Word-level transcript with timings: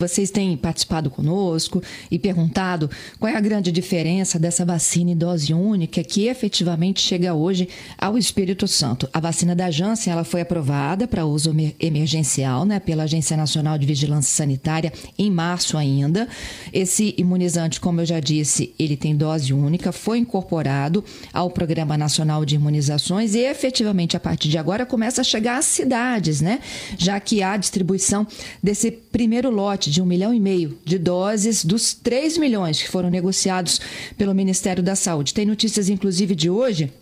Vocês 0.00 0.30
têm 0.30 0.56
participado 0.56 1.10
conosco 1.10 1.82
e 2.08 2.20
perguntado 2.20 2.88
qual 3.18 3.32
é 3.32 3.36
a 3.36 3.40
grande 3.40 3.72
diferença 3.72 4.38
dessa 4.38 4.64
vacina 4.64 5.10
em 5.10 5.16
dose 5.16 5.52
única 5.52 6.04
que 6.04 6.28
efetivamente 6.28 7.00
chega 7.00 7.34
hoje 7.34 7.68
ao 7.98 8.16
Espírito 8.16 8.68
Santo. 8.68 9.08
A 9.12 9.18
vacina 9.18 9.56
da 9.56 9.72
Janssen 9.72 10.12
ela 10.12 10.22
foi 10.22 10.42
aprovada 10.42 11.08
para 11.08 11.26
uso 11.26 11.52
emergencial 11.80 12.64
né, 12.64 12.78
pela 12.78 13.02
Agência 13.02 13.36
Nacional 13.36 13.76
de 13.76 13.86
Vigilância 13.86 14.30
Sanitária 14.30 14.92
em 15.18 15.32
março 15.32 15.76
ainda. 15.76 16.28
Esse 16.72 17.12
imunizante, 17.18 17.80
como 17.80 18.00
eu 18.00 18.06
já 18.06 18.20
disse, 18.20 18.72
ele 18.78 18.96
tem 18.96 19.16
dose 19.16 19.52
única, 19.52 19.90
foi 19.90 20.18
incorporado 20.18 21.04
ao 21.32 21.50
Programa 21.50 21.98
Nacional 21.98 22.44
de 22.44 22.54
Imunizações 22.54 23.34
e 23.34 23.40
efetivamente 23.40 24.16
a 24.16 24.20
partir 24.20 24.48
de 24.48 24.58
agora 24.58 24.86
começa 24.86 25.22
a 25.22 25.24
chegar 25.24 25.58
às 25.58 25.64
cidades, 25.64 26.40
né? 26.40 26.60
Já 26.96 27.18
que 27.18 27.42
há 27.42 27.56
distribuição 27.56 28.24
desse 28.62 28.92
primeiro 28.92 29.50
lote 29.50 29.87
de 29.90 30.02
um 30.02 30.06
milhão 30.06 30.32
e 30.32 30.40
meio 30.40 30.78
de 30.84 30.98
doses 30.98 31.64
dos 31.64 31.94
3 31.94 32.38
milhões 32.38 32.82
que 32.82 32.88
foram 32.88 33.10
negociados 33.10 33.80
pelo 34.16 34.34
Ministério 34.34 34.82
da 34.82 34.94
Saúde. 34.94 35.34
Tem 35.34 35.46
notícias, 35.46 35.88
inclusive, 35.88 36.34
de 36.34 36.50
hoje 36.50 36.92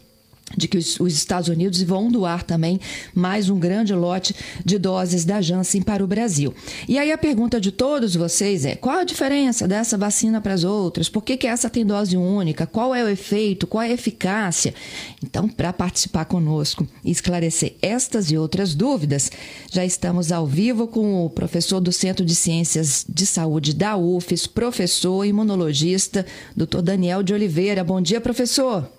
de 0.54 0.68
que 0.68 0.78
os, 0.78 1.00
os, 1.00 1.14
Estados 1.14 1.48
Unidos 1.48 1.82
vão 1.82 2.10
doar 2.10 2.42
também 2.42 2.78
mais 3.14 3.50
um 3.50 3.58
grande 3.58 3.92
lote 3.94 4.34
de 4.64 4.78
doses 4.78 5.24
da 5.24 5.40
Janssen 5.40 5.82
para 5.82 6.04
o 6.04 6.06
Brasil. 6.06 6.54
E 6.86 6.98
aí 6.98 7.10
a 7.10 7.18
pergunta 7.18 7.60
de 7.60 7.72
todos 7.72 8.14
vocês 8.14 8.64
é: 8.64 8.76
qual 8.76 8.98
a 8.98 9.04
diferença 9.04 9.66
dessa 9.66 9.98
vacina 9.98 10.40
para 10.40 10.54
as 10.54 10.62
outras? 10.62 11.08
Por 11.08 11.22
que, 11.22 11.36
que 11.36 11.46
essa 11.46 11.68
tem 11.68 11.84
dose 11.84 12.16
única? 12.16 12.66
Qual 12.66 12.94
é 12.94 13.02
o 13.02 13.08
efeito? 13.08 13.66
Qual 13.66 13.82
é 13.82 13.88
a 13.88 13.92
eficácia? 13.92 14.74
Então, 15.22 15.48
para 15.48 15.72
participar 15.72 16.26
conosco 16.26 16.86
e 17.04 17.10
esclarecer 17.10 17.74
estas 17.82 18.30
e 18.30 18.38
outras 18.38 18.74
dúvidas, 18.74 19.30
já 19.70 19.84
estamos 19.84 20.30
ao 20.30 20.46
vivo 20.46 20.86
com 20.86 21.24
o 21.24 21.30
professor 21.30 21.80
do 21.80 21.92
Centro 21.92 22.24
de 22.24 22.34
Ciências 22.34 23.04
de 23.08 23.26
Saúde 23.26 23.74
da 23.74 23.96
UFES, 23.96 24.46
professor 24.46 25.24
imunologista, 25.24 26.24
doutor 26.54 26.82
Daniel 26.82 27.22
de 27.22 27.34
Oliveira. 27.34 27.82
Bom 27.82 28.00
dia, 28.00 28.20
professor. 28.20 28.95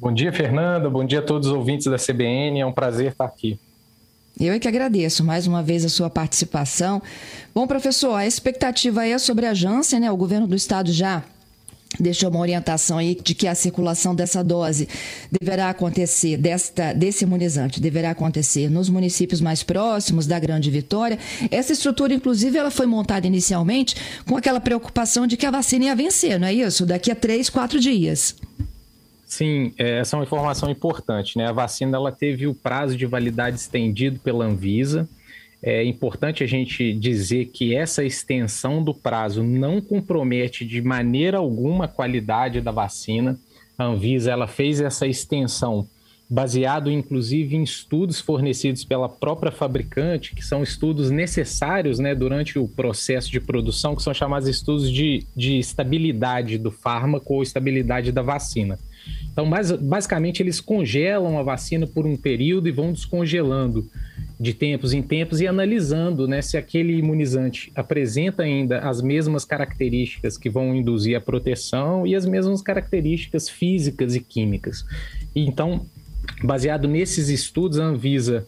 Bom 0.00 0.14
dia, 0.14 0.32
Fernanda. 0.32 0.88
Bom 0.88 1.04
dia 1.04 1.18
a 1.18 1.22
todos 1.22 1.48
os 1.48 1.52
ouvintes 1.52 1.86
da 1.86 1.98
CBN. 1.98 2.58
É 2.58 2.64
um 2.64 2.72
prazer 2.72 3.12
estar 3.12 3.26
aqui. 3.26 3.58
Eu 4.40 4.54
é 4.54 4.58
que 4.58 4.66
agradeço 4.66 5.22
mais 5.22 5.46
uma 5.46 5.62
vez 5.62 5.84
a 5.84 5.90
sua 5.90 6.08
participação. 6.08 7.02
Bom, 7.54 7.66
professor, 7.66 8.14
a 8.14 8.26
expectativa 8.26 9.06
é 9.06 9.18
sobre 9.18 9.44
a 9.44 9.52
Janssen, 9.52 10.00
né? 10.00 10.10
O 10.10 10.16
governo 10.16 10.46
do 10.46 10.56
estado 10.56 10.90
já 10.90 11.22
deixou 11.98 12.30
uma 12.30 12.40
orientação 12.40 12.96
aí 12.96 13.14
de 13.14 13.34
que 13.34 13.46
a 13.46 13.54
circulação 13.54 14.14
dessa 14.14 14.42
dose 14.42 14.88
deverá 15.30 15.68
acontecer, 15.68 16.38
desta, 16.38 16.94
desse 16.94 17.24
imunizante, 17.24 17.78
deverá 17.78 18.12
acontecer 18.12 18.70
nos 18.70 18.88
municípios 18.88 19.42
mais 19.42 19.62
próximos 19.62 20.26
da 20.26 20.38
Grande 20.38 20.70
Vitória. 20.70 21.18
Essa 21.50 21.74
estrutura, 21.74 22.14
inclusive, 22.14 22.56
ela 22.56 22.70
foi 22.70 22.86
montada 22.86 23.26
inicialmente 23.26 23.96
com 24.26 24.34
aquela 24.34 24.60
preocupação 24.60 25.26
de 25.26 25.36
que 25.36 25.44
a 25.44 25.50
vacina 25.50 25.84
ia 25.86 25.94
vencer, 25.94 26.40
não 26.40 26.48
é 26.48 26.54
isso? 26.54 26.86
Daqui 26.86 27.10
a 27.10 27.14
três, 27.14 27.50
quatro 27.50 27.78
dias. 27.78 28.34
Sim, 29.30 29.72
é, 29.78 30.00
essa 30.00 30.16
é 30.16 30.18
uma 30.18 30.24
informação 30.24 30.68
importante. 30.68 31.38
Né? 31.38 31.46
A 31.46 31.52
vacina 31.52 31.96
ela 31.96 32.10
teve 32.10 32.48
o 32.48 32.54
prazo 32.54 32.96
de 32.96 33.06
validade 33.06 33.56
estendido 33.56 34.18
pela 34.18 34.44
Anvisa. 34.44 35.08
É 35.62 35.84
importante 35.84 36.42
a 36.42 36.48
gente 36.48 36.92
dizer 36.92 37.46
que 37.46 37.76
essa 37.76 38.02
extensão 38.02 38.82
do 38.82 38.92
prazo 38.92 39.44
não 39.44 39.80
compromete 39.80 40.66
de 40.66 40.82
maneira 40.82 41.38
alguma 41.38 41.84
a 41.84 41.88
qualidade 41.88 42.60
da 42.60 42.72
vacina. 42.72 43.38
A 43.78 43.84
Anvisa 43.84 44.32
ela 44.32 44.48
fez 44.48 44.80
essa 44.80 45.06
extensão 45.06 45.86
baseado 46.28 46.90
inclusive 46.90 47.56
em 47.56 47.62
estudos 47.62 48.20
fornecidos 48.20 48.84
pela 48.84 49.08
própria 49.08 49.52
fabricante, 49.52 50.34
que 50.34 50.44
são 50.44 50.62
estudos 50.62 51.08
necessários 51.08 52.00
né, 52.00 52.16
durante 52.16 52.58
o 52.58 52.66
processo 52.66 53.30
de 53.30 53.40
produção, 53.40 53.94
que 53.94 54.02
são 54.02 54.14
chamados 54.14 54.48
estudos 54.48 54.90
de, 54.90 55.24
de 55.36 55.58
estabilidade 55.58 56.58
do 56.58 56.72
fármaco 56.72 57.34
ou 57.34 57.42
estabilidade 57.42 58.10
da 58.10 58.22
vacina. 58.22 58.76
Então, 59.32 59.48
basicamente, 59.80 60.42
eles 60.42 60.60
congelam 60.60 61.38
a 61.38 61.42
vacina 61.42 61.86
por 61.86 62.06
um 62.06 62.16
período 62.16 62.68
e 62.68 62.72
vão 62.72 62.92
descongelando 62.92 63.88
de 64.38 64.54
tempos 64.54 64.94
em 64.94 65.02
tempos 65.02 65.42
e 65.42 65.46
analisando 65.46 66.26
né, 66.26 66.40
se 66.40 66.56
aquele 66.56 66.96
imunizante 66.96 67.70
apresenta 67.74 68.42
ainda 68.42 68.78
as 68.78 69.02
mesmas 69.02 69.44
características 69.44 70.38
que 70.38 70.48
vão 70.48 70.74
induzir 70.74 71.14
a 71.14 71.20
proteção 71.20 72.06
e 72.06 72.16
as 72.16 72.24
mesmas 72.24 72.62
características 72.62 73.50
físicas 73.50 74.14
e 74.14 74.20
químicas. 74.20 74.84
Então, 75.36 75.84
baseado 76.42 76.88
nesses 76.88 77.28
estudos, 77.28 77.78
a 77.78 77.84
Anvisa 77.84 78.46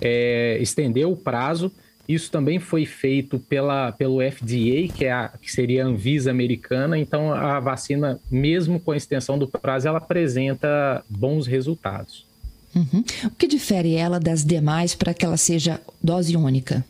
é, 0.00 0.58
estendeu 0.60 1.12
o 1.12 1.16
prazo 1.16 1.72
isso 2.08 2.30
também 2.30 2.58
foi 2.58 2.86
feito 2.86 3.38
pela, 3.38 3.92
pelo 3.92 4.20
FDA, 4.22 4.88
que, 4.96 5.04
é 5.04 5.12
a, 5.12 5.28
que 5.28 5.52
seria 5.52 5.84
a 5.84 5.86
Anvisa 5.86 6.30
americana. 6.30 6.98
Então, 6.98 7.34
a 7.34 7.60
vacina, 7.60 8.18
mesmo 8.30 8.80
com 8.80 8.92
a 8.92 8.96
extensão 8.96 9.38
do 9.38 9.46
prazo, 9.46 9.88
ela 9.88 9.98
apresenta 9.98 11.04
bons 11.06 11.46
resultados. 11.46 12.26
Uhum. 12.74 13.04
O 13.24 13.30
que 13.30 13.46
difere 13.46 13.94
ela 13.94 14.18
das 14.18 14.42
demais 14.42 14.94
para 14.94 15.12
que 15.12 15.24
ela 15.24 15.36
seja 15.36 15.80
dose 16.02 16.34
única? 16.34 16.82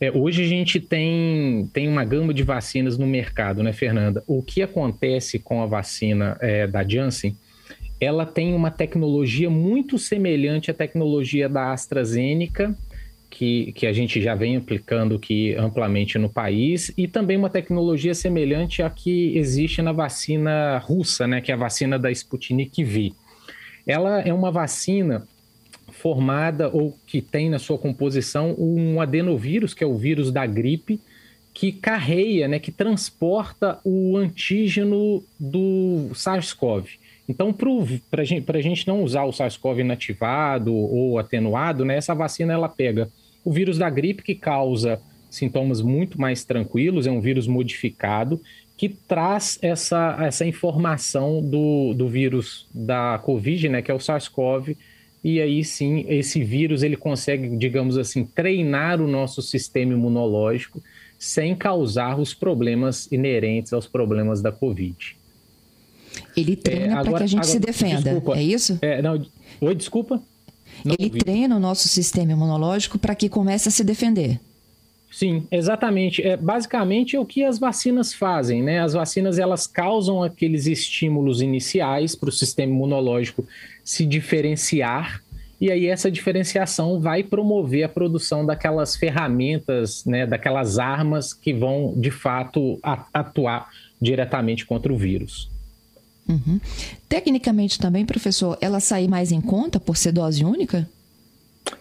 É, 0.00 0.12
hoje 0.12 0.44
a 0.44 0.46
gente 0.46 0.78
tem, 0.78 1.68
tem 1.72 1.88
uma 1.88 2.04
gama 2.04 2.32
de 2.32 2.44
vacinas 2.44 2.96
no 2.96 3.06
mercado, 3.06 3.64
né, 3.64 3.72
Fernanda? 3.72 4.22
O 4.28 4.42
que 4.42 4.62
acontece 4.62 5.40
com 5.40 5.60
a 5.60 5.66
vacina 5.66 6.36
é, 6.40 6.68
da 6.68 6.86
Janssen? 6.86 7.36
Ela 8.00 8.26
tem 8.26 8.54
uma 8.54 8.70
tecnologia 8.70 9.50
muito 9.50 9.98
semelhante 9.98 10.70
à 10.70 10.74
tecnologia 10.74 11.48
da 11.48 11.72
AstraZeneca 11.72 12.76
que, 13.34 13.72
que 13.72 13.84
a 13.84 13.92
gente 13.92 14.22
já 14.22 14.36
vem 14.36 14.56
aplicando 14.56 15.16
aqui 15.16 15.56
amplamente 15.56 16.16
no 16.18 16.28
país 16.28 16.92
e 16.96 17.08
também 17.08 17.36
uma 17.36 17.50
tecnologia 17.50 18.14
semelhante 18.14 18.80
à 18.80 18.88
que 18.88 19.36
existe 19.36 19.82
na 19.82 19.90
vacina 19.90 20.78
russa, 20.78 21.26
né, 21.26 21.40
que 21.40 21.50
é 21.50 21.54
a 21.54 21.58
vacina 21.58 21.98
da 21.98 22.12
Sputnik 22.12 22.84
V. 22.84 23.12
Ela 23.84 24.20
é 24.20 24.32
uma 24.32 24.52
vacina 24.52 25.26
formada 25.90 26.70
ou 26.72 26.96
que 27.08 27.20
tem 27.20 27.50
na 27.50 27.58
sua 27.58 27.76
composição 27.76 28.54
um 28.56 29.00
adenovírus, 29.00 29.74
que 29.74 29.82
é 29.82 29.86
o 29.86 29.96
vírus 29.96 30.30
da 30.30 30.46
gripe, 30.46 31.00
que 31.52 31.72
carreia, 31.72 32.46
né, 32.46 32.60
que 32.60 32.70
transporta 32.70 33.80
o 33.84 34.16
antígeno 34.16 35.24
do 35.40 36.10
SARS-CoV. 36.14 36.86
Então, 37.28 37.52
para 37.52 38.22
a 38.22 38.62
gente 38.62 38.86
não 38.86 39.02
usar 39.02 39.24
o 39.24 39.32
SARS-CoV 39.32 39.80
inativado 39.80 40.72
ou 40.72 41.18
atenuado, 41.18 41.84
né, 41.84 41.96
essa 41.96 42.14
vacina 42.14 42.52
ela 42.52 42.68
pega 42.68 43.10
o 43.44 43.52
vírus 43.52 43.78
da 43.78 43.90
gripe, 43.90 44.22
que 44.22 44.34
causa 44.34 45.00
sintomas 45.30 45.80
muito 45.80 46.20
mais 46.20 46.44
tranquilos, 46.44 47.06
é 47.06 47.10
um 47.10 47.20
vírus 47.20 47.46
modificado, 47.46 48.40
que 48.76 48.88
traz 48.88 49.58
essa, 49.62 50.16
essa 50.20 50.46
informação 50.46 51.40
do, 51.40 51.94
do 51.94 52.08
vírus 52.08 52.66
da 52.72 53.18
Covid, 53.22 53.68
né, 53.68 53.82
que 53.82 53.90
é 53.90 53.94
o 53.94 53.98
SARS-CoV, 53.98 54.76
e 55.22 55.40
aí 55.40 55.64
sim, 55.64 56.04
esse 56.08 56.42
vírus 56.44 56.82
ele 56.82 56.96
consegue, 56.96 57.56
digamos 57.56 57.96
assim, 57.96 58.24
treinar 58.24 59.00
o 59.00 59.08
nosso 59.08 59.40
sistema 59.40 59.92
imunológico 59.92 60.82
sem 61.18 61.54
causar 61.54 62.18
os 62.20 62.34
problemas 62.34 63.10
inerentes 63.10 63.72
aos 63.72 63.86
problemas 63.86 64.42
da 64.42 64.52
Covid. 64.52 65.16
Ele 66.36 66.54
treina 66.54 67.00
é, 67.00 67.02
para 67.02 67.18
que 67.18 67.22
a 67.22 67.26
gente 67.26 67.40
agora, 67.40 67.52
se 67.52 67.58
defenda, 67.58 68.02
desculpa, 68.02 68.36
é 68.36 68.42
isso? 68.42 68.78
É, 68.82 69.00
não, 69.00 69.24
oi, 69.60 69.74
desculpa? 69.74 70.22
Não 70.84 70.94
ele 70.98 71.06
ouvi. 71.06 71.18
treina 71.20 71.56
o 71.56 71.60
nosso 71.60 71.88
sistema 71.88 72.32
imunológico 72.32 72.98
para 72.98 73.14
que 73.14 73.28
comece 73.28 73.68
a 73.68 73.72
se 73.72 73.82
defender. 73.82 74.40
Sim, 75.10 75.46
exatamente. 75.50 76.20
É 76.22 76.36
basicamente 76.36 77.14
é 77.14 77.20
o 77.20 77.24
que 77.24 77.44
as 77.44 77.58
vacinas 77.58 78.12
fazem, 78.12 78.62
né? 78.62 78.80
As 78.80 78.94
vacinas 78.94 79.38
elas 79.38 79.66
causam 79.66 80.22
aqueles 80.22 80.66
estímulos 80.66 81.40
iniciais 81.40 82.16
para 82.16 82.28
o 82.28 82.32
sistema 82.32 82.72
imunológico 82.72 83.46
se 83.84 84.04
diferenciar 84.04 85.22
e 85.60 85.70
aí 85.70 85.86
essa 85.86 86.10
diferenciação 86.10 87.00
vai 87.00 87.22
promover 87.22 87.84
a 87.84 87.88
produção 87.88 88.44
daquelas 88.44 88.96
ferramentas, 88.96 90.04
né, 90.04 90.26
daquelas 90.26 90.78
armas 90.78 91.32
que 91.32 91.54
vão 91.54 91.94
de 91.96 92.10
fato 92.10 92.78
atuar 92.82 93.70
diretamente 93.98 94.66
contra 94.66 94.92
o 94.92 94.96
vírus. 94.96 95.50
Uhum. 96.28 96.60
Tecnicamente 97.08 97.78
também, 97.78 98.04
professor, 98.04 98.56
ela 98.60 98.80
sai 98.80 99.06
mais 99.06 99.30
em 99.30 99.40
conta 99.40 99.78
por 99.78 99.96
ser 99.96 100.12
dose 100.12 100.44
única? 100.44 100.88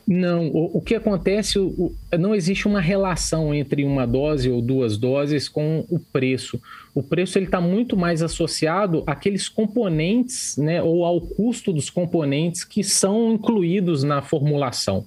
Não, 0.08 0.48
o, 0.48 0.78
o 0.78 0.82
que 0.82 0.96
acontece, 0.96 1.60
o, 1.60 1.94
não 2.18 2.34
existe 2.34 2.68
uma 2.68 2.80
relação 2.80 3.54
entre 3.54 3.84
uma 3.84 4.06
dose 4.06 4.50
ou 4.50 4.62
duas 4.62 4.98
doses 4.98 5.50
com 5.50 5.86
o 5.90 6.00
preço. 6.00 6.62
O 6.94 7.02
preço 7.02 7.38
ele 7.38 7.46
está 7.46 7.60
muito 7.60 7.98
mais 7.98 8.22
associado 8.22 9.04
àqueles 9.06 9.50
componentes, 9.50 10.58
né, 10.58 10.82
ou 10.82 11.06
ao 11.06 11.20
custo 11.20 11.74
dos 11.74 11.90
componentes 11.90 12.64
que 12.64 12.84
são 12.84 13.34
incluídos 13.34 14.04
na 14.04 14.22
formulação. 14.22 15.06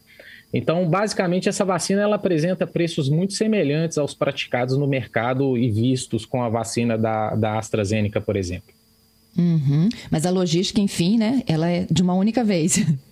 Então, 0.53 0.89
basicamente, 0.89 1.49
essa 1.49 1.65
vacina 1.65 2.03
ela 2.03 2.17
apresenta 2.17 2.67
preços 2.67 3.09
muito 3.09 3.35
semelhantes 3.35 3.99
aos 3.99 4.15
praticados 4.15 4.77
no 4.77 4.87
mercado 4.87 5.57
e 5.59 5.71
vistos 5.71 6.25
com 6.25 6.43
a 6.43 6.49
vacina 6.49 6.97
da, 6.97 7.35
da 7.35 7.59
AstraZeneca, 7.59 8.21
por 8.21 8.37
exemplo. 8.37 8.76
Uhum. 9.37 9.89
Mas 10.11 10.25
a 10.25 10.31
logística, 10.31 10.81
enfim, 10.81 11.19
né? 11.19 11.43
Ela 11.47 11.69
é 11.69 11.87
de 11.91 12.03
uma 12.03 12.15
única 12.15 12.45
vez. 12.45 12.85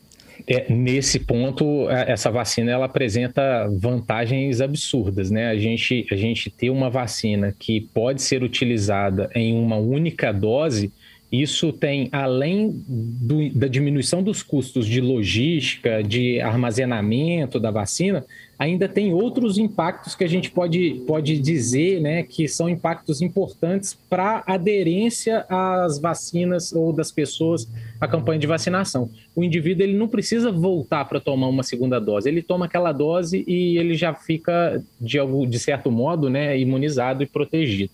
É, 0.46 0.70
nesse 0.70 1.20
ponto, 1.20 1.88
essa 1.88 2.30
vacina 2.30 2.70
ela 2.70 2.84
apresenta 2.84 3.66
vantagens 3.78 4.60
absurdas, 4.60 5.30
né? 5.30 5.48
A 5.48 5.56
gente, 5.56 6.06
a 6.10 6.16
gente 6.16 6.50
ter 6.50 6.68
uma 6.68 6.90
vacina 6.90 7.54
que 7.58 7.80
pode 7.80 8.20
ser 8.20 8.42
utilizada 8.42 9.30
em 9.34 9.58
uma 9.58 9.76
única 9.76 10.32
dose 10.32 10.92
isso 11.40 11.72
tem, 11.72 12.08
além 12.12 12.82
do, 12.86 13.50
da 13.50 13.66
diminuição 13.66 14.22
dos 14.22 14.42
custos 14.42 14.86
de 14.86 15.00
logística, 15.00 16.02
de 16.02 16.40
armazenamento 16.40 17.58
da 17.58 17.70
vacina, 17.70 18.24
ainda 18.58 18.88
tem 18.88 19.12
outros 19.12 19.58
impactos 19.58 20.14
que 20.14 20.24
a 20.24 20.28
gente 20.28 20.50
pode, 20.50 21.02
pode 21.06 21.38
dizer 21.38 22.00
né, 22.00 22.22
que 22.22 22.46
são 22.46 22.68
impactos 22.68 23.20
importantes 23.20 23.96
para 24.08 24.42
aderência 24.46 25.44
às 25.48 25.98
vacinas 25.98 26.72
ou 26.72 26.92
das 26.92 27.10
pessoas 27.10 27.68
à 28.00 28.06
campanha 28.06 28.38
de 28.38 28.46
vacinação. 28.46 29.10
O 29.34 29.42
indivíduo 29.42 29.84
ele 29.84 29.96
não 29.96 30.08
precisa 30.08 30.52
voltar 30.52 31.04
para 31.06 31.20
tomar 31.20 31.48
uma 31.48 31.62
segunda 31.62 31.98
dose, 31.98 32.28
ele 32.28 32.42
toma 32.42 32.66
aquela 32.66 32.92
dose 32.92 33.44
e 33.46 33.76
ele 33.78 33.94
já 33.94 34.14
fica, 34.14 34.82
de, 35.00 35.18
de 35.48 35.58
certo 35.58 35.90
modo, 35.90 36.30
né, 36.30 36.58
imunizado 36.58 37.22
e 37.22 37.26
protegido. 37.26 37.90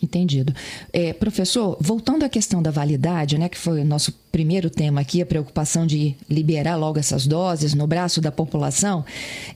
Entendido. 0.00 0.54
É, 0.92 1.12
professor, 1.12 1.76
voltando 1.80 2.24
à 2.24 2.28
questão 2.28 2.62
da 2.62 2.70
validade, 2.70 3.36
né, 3.36 3.48
que 3.48 3.58
foi 3.58 3.80
o 3.80 3.84
nosso 3.84 4.12
primeiro 4.30 4.70
tema 4.70 5.00
aqui, 5.00 5.20
a 5.20 5.26
preocupação 5.26 5.84
de 5.86 6.14
liberar 6.30 6.76
logo 6.76 7.00
essas 7.00 7.26
doses 7.26 7.74
no 7.74 7.86
braço 7.86 8.20
da 8.20 8.30
população, 8.30 9.04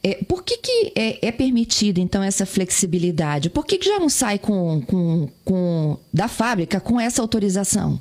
é, 0.02 0.14
por 0.24 0.42
que, 0.42 0.58
que 0.58 0.92
é, 0.96 1.28
é 1.28 1.30
permitido, 1.30 1.98
então, 1.98 2.22
essa 2.22 2.44
flexibilidade? 2.44 3.50
Por 3.50 3.64
que, 3.64 3.78
que 3.78 3.86
já 3.86 4.00
não 4.00 4.08
sai 4.08 4.38
com, 4.38 4.80
com, 4.82 5.28
com, 5.44 5.96
da 6.12 6.26
fábrica 6.26 6.80
com 6.80 7.00
essa 7.00 7.22
autorização? 7.22 8.00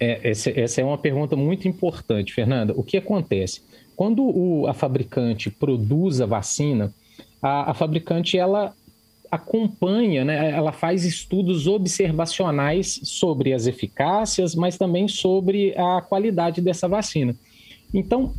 É, 0.00 0.30
essa, 0.30 0.50
essa 0.50 0.80
é 0.80 0.84
uma 0.84 0.98
pergunta 0.98 1.36
muito 1.36 1.68
importante, 1.68 2.32
Fernanda. 2.32 2.72
O 2.76 2.82
que 2.82 2.96
acontece? 2.96 3.60
Quando 3.94 4.22
o, 4.22 4.66
a 4.66 4.74
fabricante 4.74 5.50
produz 5.50 6.20
a 6.20 6.26
vacina, 6.26 6.92
a, 7.42 7.70
a 7.70 7.74
fabricante 7.74 8.38
ela 8.38 8.74
acompanha, 9.36 10.24
né, 10.24 10.50
ela 10.50 10.72
faz 10.72 11.04
estudos 11.04 11.66
observacionais 11.66 13.00
sobre 13.04 13.52
as 13.52 13.66
eficácias, 13.66 14.54
mas 14.54 14.76
também 14.76 15.06
sobre 15.06 15.72
a 15.76 16.02
qualidade 16.02 16.60
dessa 16.60 16.88
vacina. 16.88 17.34
Então, 17.94 18.34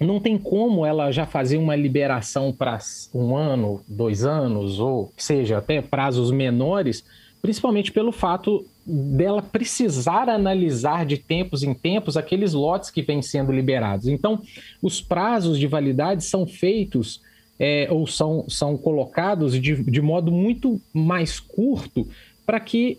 não 0.00 0.20
tem 0.20 0.38
como 0.38 0.86
ela 0.86 1.10
já 1.10 1.26
fazer 1.26 1.56
uma 1.56 1.74
liberação 1.74 2.52
para 2.52 2.78
um 3.14 3.36
ano, 3.36 3.80
dois 3.86 4.24
anos, 4.24 4.78
ou 4.78 5.12
seja, 5.16 5.58
até 5.58 5.82
prazos 5.82 6.30
menores, 6.30 7.04
principalmente 7.42 7.90
pelo 7.92 8.12
fato 8.12 8.64
dela 8.86 9.42
precisar 9.42 10.28
analisar 10.28 11.04
de 11.04 11.18
tempos 11.18 11.62
em 11.62 11.74
tempos 11.74 12.16
aqueles 12.16 12.54
lotes 12.54 12.90
que 12.90 13.02
vêm 13.02 13.20
sendo 13.20 13.52
liberados. 13.52 14.08
Então, 14.08 14.40
os 14.80 15.00
prazos 15.00 15.58
de 15.58 15.66
validade 15.66 16.24
são 16.24 16.46
feitos 16.46 17.20
é, 17.58 17.88
ou 17.90 18.06
são, 18.06 18.44
são 18.48 18.76
colocados 18.76 19.60
de, 19.60 19.82
de 19.82 20.00
modo 20.00 20.30
muito 20.30 20.80
mais 20.92 21.40
curto 21.40 22.06
para 22.46 22.60
que 22.60 22.98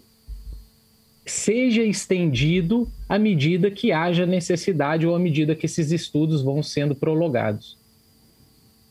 seja 1.25 1.83
estendido 1.83 2.87
à 3.07 3.17
medida 3.17 3.71
que 3.71 3.91
haja 3.91 4.25
necessidade 4.25 5.05
ou 5.05 5.15
à 5.15 5.19
medida 5.19 5.55
que 5.55 5.65
esses 5.65 5.91
estudos 5.91 6.41
vão 6.41 6.61
sendo 6.61 6.95
prolongados. 6.95 7.77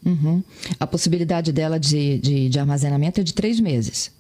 Uhum. 0.07 0.43
A 0.79 0.87
possibilidade 0.87 1.53
dela 1.53 1.79
de, 1.79 2.19
de, 2.19 2.49
de, 2.49 2.59
armazenamento 2.59 3.21
é 3.21 3.25
de 3.25 3.35
três 3.35 3.59
meses. 3.59 4.17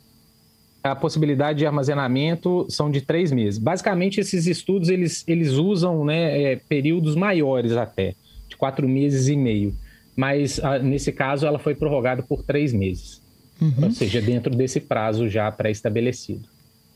A 0.82 0.94
possibilidade 0.94 1.60
de 1.60 1.66
armazenamento 1.66 2.66
são 2.68 2.90
de 2.90 3.00
três 3.00 3.30
meses. 3.30 3.58
Basicamente, 3.58 4.20
esses 4.20 4.46
estudos 4.46 4.88
eles, 4.88 5.22
eles 5.26 5.52
usam 5.52 6.04
né, 6.04 6.42
é, 6.42 6.56
períodos 6.56 7.14
maiores 7.14 7.72
até, 7.72 8.14
de 8.48 8.56
quatro 8.56 8.88
meses 8.88 9.28
e 9.28 9.36
meio 9.36 9.74
mas 10.18 10.58
a, 10.58 10.72
ah, 10.72 10.78
nesse 10.80 11.12
caso 11.12 11.46
ela 11.46 11.60
foi 11.60 11.76
prorrogada 11.76 12.24
por 12.24 12.42
três 12.42 12.72
meses, 12.72 13.22
uhum. 13.62 13.84
ou 13.84 13.90
seja, 13.92 14.20
dentro 14.20 14.52
desse 14.52 14.80
prazo 14.80 15.28
já 15.28 15.48
pré-estabelecido. 15.52 16.42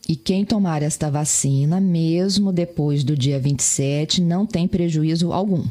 E 0.08 0.16
quem 0.16 0.44
tomar 0.44 0.82
esta 0.82 1.08
vacina, 1.08 1.80
mesmo 1.80 2.52
depois 2.52 3.04
do 3.04 3.16
dia 3.16 3.38
27, 3.38 4.20
não 4.20 4.44
tem 4.44 4.66
prejuízo 4.66 5.32
algum? 5.32 5.64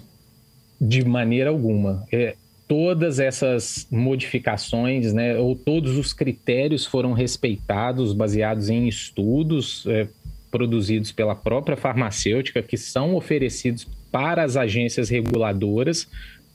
De 0.80 1.04
maneira 1.04 1.50
alguma. 1.50 2.06
É, 2.10 2.38
todas 2.70 3.20
essas 3.20 3.86
modificações, 3.92 5.12
né, 5.12 5.38
ou 5.38 5.54
todos 5.54 5.98
os 5.98 6.14
critérios 6.14 6.86
foram 6.86 7.12
respeitados, 7.12 8.14
baseados 8.14 8.70
em 8.70 8.88
estudos 8.88 9.84
é, 9.88 10.08
produzidos 10.50 11.12
pela 11.12 11.36
própria 11.36 11.76
farmacêutica, 11.76 12.64
que 12.64 12.78
são 12.78 13.14
oferecidos 13.14 13.86
para 14.10 14.42
as 14.42 14.56
agências 14.56 15.10
reguladoras, 15.10 16.08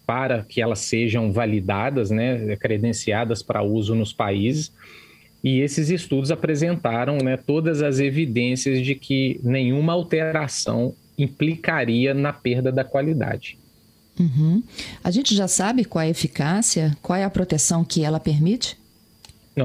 para 0.06 0.44
que 0.44 0.62
elas 0.62 0.78
sejam 0.78 1.32
validadas, 1.32 2.10
né, 2.10 2.56
credenciadas 2.56 3.42
para 3.42 3.62
uso 3.62 3.94
nos 3.94 4.12
países. 4.12 4.72
E 5.42 5.60
esses 5.60 5.90
estudos 5.90 6.30
apresentaram 6.30 7.18
né, 7.18 7.36
todas 7.36 7.82
as 7.82 7.98
evidências 7.98 8.84
de 8.84 8.94
que 8.94 9.40
nenhuma 9.42 9.92
alteração 9.92 10.94
implicaria 11.18 12.14
na 12.14 12.32
perda 12.32 12.70
da 12.70 12.84
qualidade. 12.84 13.58
Uhum. 14.18 14.62
A 15.04 15.10
gente 15.10 15.34
já 15.34 15.46
sabe 15.46 15.84
qual 15.84 16.02
é 16.02 16.06
a 16.06 16.10
eficácia, 16.10 16.96
qual 17.02 17.18
é 17.18 17.24
a 17.24 17.30
proteção 17.30 17.84
que 17.84 18.02
ela 18.02 18.18
permite? 18.18 18.78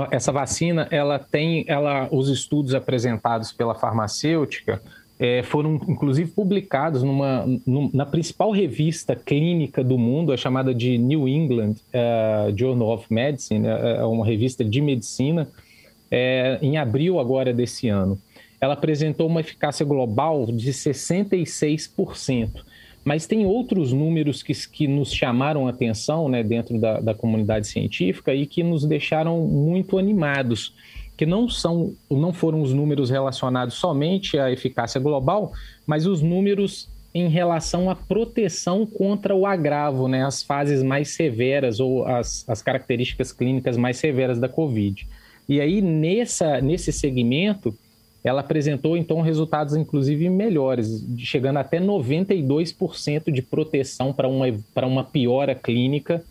Essa 0.10 0.32
vacina, 0.32 0.88
ela 0.90 1.20
tem, 1.20 1.66
ela, 1.68 2.08
os 2.12 2.30
estudos 2.30 2.74
apresentados 2.74 3.52
pela 3.52 3.76
farmacêutica 3.76 4.82
é, 5.22 5.44
foram 5.44 5.76
inclusive 5.88 6.32
publicados 6.32 7.04
numa, 7.04 7.46
numa, 7.64 7.92
na 7.94 8.08
principal 8.08 8.50
revista 8.50 9.16
clínica 9.16 9.84
do 9.84 9.96
mundo, 9.96 10.34
a 10.34 10.38
chamada 10.38 10.74
de 10.74 10.98
New 10.98 11.30
England 11.30 11.76
uh, 11.94 12.58
Journal 12.58 12.92
of 12.92 13.06
Medicine, 13.14 13.68
é, 13.68 13.98
é 13.98 14.04
uma 14.04 14.26
revista 14.26 14.66
de 14.66 14.82
medicina, 14.82 15.48
é, 16.10 16.58
em 16.60 16.76
abril 16.76 17.20
agora 17.20 17.54
desse 17.54 17.88
ano. 17.88 18.20
Ela 18.60 18.74
apresentou 18.74 19.28
uma 19.28 19.42
eficácia 19.42 19.86
global 19.86 20.48
de 20.48 20.74
66%. 20.74 22.50
Mas 23.06 23.28
tem 23.28 23.46
outros 23.46 23.94
números 23.94 24.42
que, 24.42 24.54
que 24.70 24.88
nos 24.88 25.14
chamaram 25.14 25.68
atenção 25.68 26.30
né, 26.30 26.42
dentro 26.44 26.80
da, 26.80 27.00
da 27.00 27.14
comunidade 27.14 27.68
científica 27.68 28.34
e 28.34 28.48
que 28.48 28.64
nos 28.64 28.86
deixaram 28.86 29.42
muito 29.42 30.00
animados 30.00 30.74
que 31.22 31.26
não 31.28 31.48
são, 31.48 31.94
não 32.10 32.34
foram 32.34 32.64
os 32.64 32.74
números 32.74 33.12
relacionados 33.12 33.76
somente 33.76 34.40
à 34.40 34.52
eficácia 34.52 35.00
global, 35.00 35.54
mas 35.86 36.08
os 36.08 36.20
números 36.20 36.90
em 37.14 37.28
relação 37.30 37.92
à 37.92 37.96
proteção 37.96 38.88
contra 38.88 39.36
o 39.36 39.46
agravo, 39.46 40.08
né, 40.08 40.26
as 40.26 40.42
fases 40.42 40.82
mais 40.82 41.10
severas 41.10 41.80
ou 41.80 42.08
as, 42.08 42.44
as 42.50 42.64
características 42.64 43.32
clínicas 43.32 43.78
mais 43.78 43.98
severas 43.98 44.40
da 44.40 44.50
Covid. 44.50 45.08
E 45.48 45.62
aí, 45.62 45.80
nessa, 45.80 46.60
nesse 46.60 46.92
segmento, 46.92 47.72
ela 48.24 48.42
apresentou 48.42 48.98
então 48.98 49.22
resultados 49.22 49.76
inclusive 49.76 50.28
melhores, 50.28 51.06
chegando 51.20 51.58
até 51.58 51.80
92% 51.80 53.32
de 53.32 53.44
proteção 53.44 54.12
para 54.12 54.28
uma, 54.28 54.48
uma 54.88 55.04
piora 55.04 55.54
clínica 55.54 56.24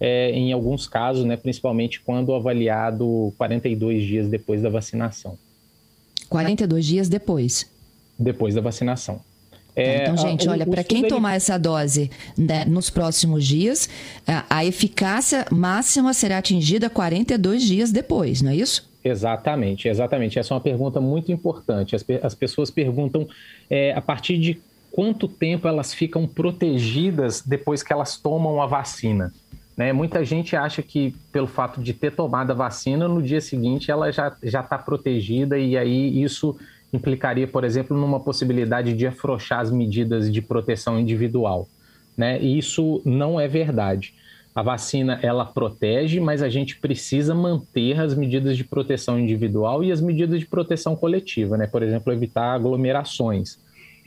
é, 0.00 0.30
em 0.30 0.52
alguns 0.52 0.86
casos, 0.86 1.24
né, 1.24 1.36
principalmente 1.36 2.00
quando 2.00 2.34
avaliado 2.34 3.32
42 3.36 4.02
dias 4.04 4.28
depois 4.28 4.62
da 4.62 4.68
vacinação. 4.68 5.36
42 6.28 6.84
dias 6.84 7.08
depois? 7.08 7.70
Depois 8.18 8.54
da 8.54 8.60
vacinação. 8.60 9.20
É, 9.74 10.02
então, 10.02 10.16
gente, 10.16 10.48
olha, 10.48 10.66
para 10.66 10.82
quem 10.82 11.06
tomar 11.06 11.36
essa 11.36 11.56
dose 11.56 12.10
né, 12.36 12.64
nos 12.64 12.90
próximos 12.90 13.46
dias, 13.46 13.88
a, 14.26 14.44
a, 14.50 14.64
eficácia 14.64 15.46
máxima 15.52 16.12
será 16.12 16.38
atingida 16.38 16.90
42 16.90 17.62
dias 17.62 17.92
depois, 17.92 18.42
não 18.42 18.50
é 18.50 18.56
isso? 18.56 18.90
Exatamente, 19.04 19.86
exatamente. 19.86 20.36
Essa 20.36 20.52
é 20.52 20.54
uma 20.56 20.60
pergunta 20.60 21.00
muito 21.00 21.30
importante. 21.30 21.94
As, 21.94 22.04
as 22.24 22.34
pessoas 22.34 22.72
perguntam 22.72 23.28
é, 23.70 23.92
a 23.92 24.00
partir 24.00 24.36
de 24.38 24.60
quanto 24.90 25.28
tempo 25.28 25.68
elas 25.68 25.94
ficam 25.94 26.26
protegidas 26.26 27.40
depois 27.40 27.80
que 27.80 27.92
elas 27.92 28.16
tomam 28.16 28.60
a 28.60 28.66
vacina. 28.66 29.32
Né? 29.78 29.92
Muita 29.92 30.24
gente 30.24 30.56
acha 30.56 30.82
que, 30.82 31.14
pelo 31.30 31.46
fato 31.46 31.80
de 31.80 31.94
ter 31.94 32.10
tomado 32.10 32.50
a 32.50 32.54
vacina, 32.54 33.06
no 33.06 33.22
dia 33.22 33.40
seguinte 33.40 33.92
ela 33.92 34.10
já 34.10 34.36
está 34.42 34.76
protegida 34.76 35.56
e 35.56 35.78
aí 35.78 36.20
isso 36.20 36.58
implicaria, 36.92 37.46
por 37.46 37.62
exemplo, 37.62 37.96
numa 37.96 38.18
possibilidade 38.18 38.92
de 38.92 39.06
afrouxar 39.06 39.60
as 39.60 39.70
medidas 39.70 40.32
de 40.32 40.42
proteção 40.42 40.98
individual. 40.98 41.68
Né? 42.16 42.42
E 42.42 42.58
isso 42.58 43.00
não 43.04 43.38
é 43.38 43.46
verdade. 43.46 44.14
A 44.52 44.62
vacina 44.62 45.20
ela 45.22 45.44
protege, 45.44 46.18
mas 46.18 46.42
a 46.42 46.48
gente 46.48 46.76
precisa 46.80 47.32
manter 47.32 48.00
as 48.00 48.16
medidas 48.16 48.56
de 48.56 48.64
proteção 48.64 49.16
individual 49.16 49.84
e 49.84 49.92
as 49.92 50.00
medidas 50.00 50.40
de 50.40 50.46
proteção 50.46 50.96
coletiva, 50.96 51.56
né? 51.56 51.68
Por 51.68 51.80
exemplo, 51.80 52.12
evitar 52.12 52.54
aglomerações. 52.54 53.60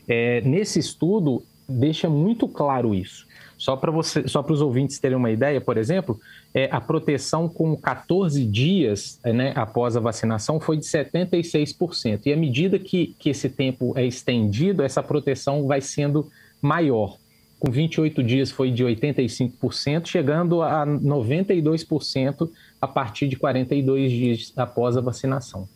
É, 0.09 0.41
nesse 0.41 0.77
estudo 0.77 1.41
deixa 1.69 2.09
muito 2.09 2.49
claro 2.49 2.93
isso. 2.93 3.30
Só 3.61 3.75
para 3.75 3.91
você, 3.91 4.27
só 4.27 4.41
para 4.41 4.53
os 4.53 4.59
ouvintes 4.59 4.97
terem 4.97 5.15
uma 5.15 5.29
ideia, 5.29 5.61
por 5.61 5.77
exemplo, 5.77 6.19
é, 6.51 6.67
a 6.71 6.81
proteção 6.81 7.47
com 7.47 7.77
14 7.77 8.43
dias 8.43 9.19
né, 9.23 9.53
após 9.55 9.95
a 9.95 9.99
vacinação 9.99 10.59
foi 10.59 10.77
de 10.77 10.85
76%. 10.87 12.21
E 12.25 12.33
à 12.33 12.35
medida 12.35 12.79
que, 12.79 13.15
que 13.19 13.29
esse 13.29 13.47
tempo 13.49 13.93
é 13.95 14.03
estendido, 14.03 14.81
essa 14.81 15.03
proteção 15.03 15.67
vai 15.67 15.79
sendo 15.79 16.27
maior. 16.59 17.17
Com 17.59 17.69
28 17.71 18.23
dias 18.23 18.49
foi 18.49 18.71
de 18.71 18.83
85%, 18.83 20.07
chegando 20.07 20.63
a 20.63 20.83
92% 20.83 22.49
a 22.81 22.87
partir 22.87 23.27
de 23.27 23.35
42 23.35 24.11
dias 24.11 24.53
após 24.57 24.97
a 24.97 25.01
vacinação. 25.01 25.69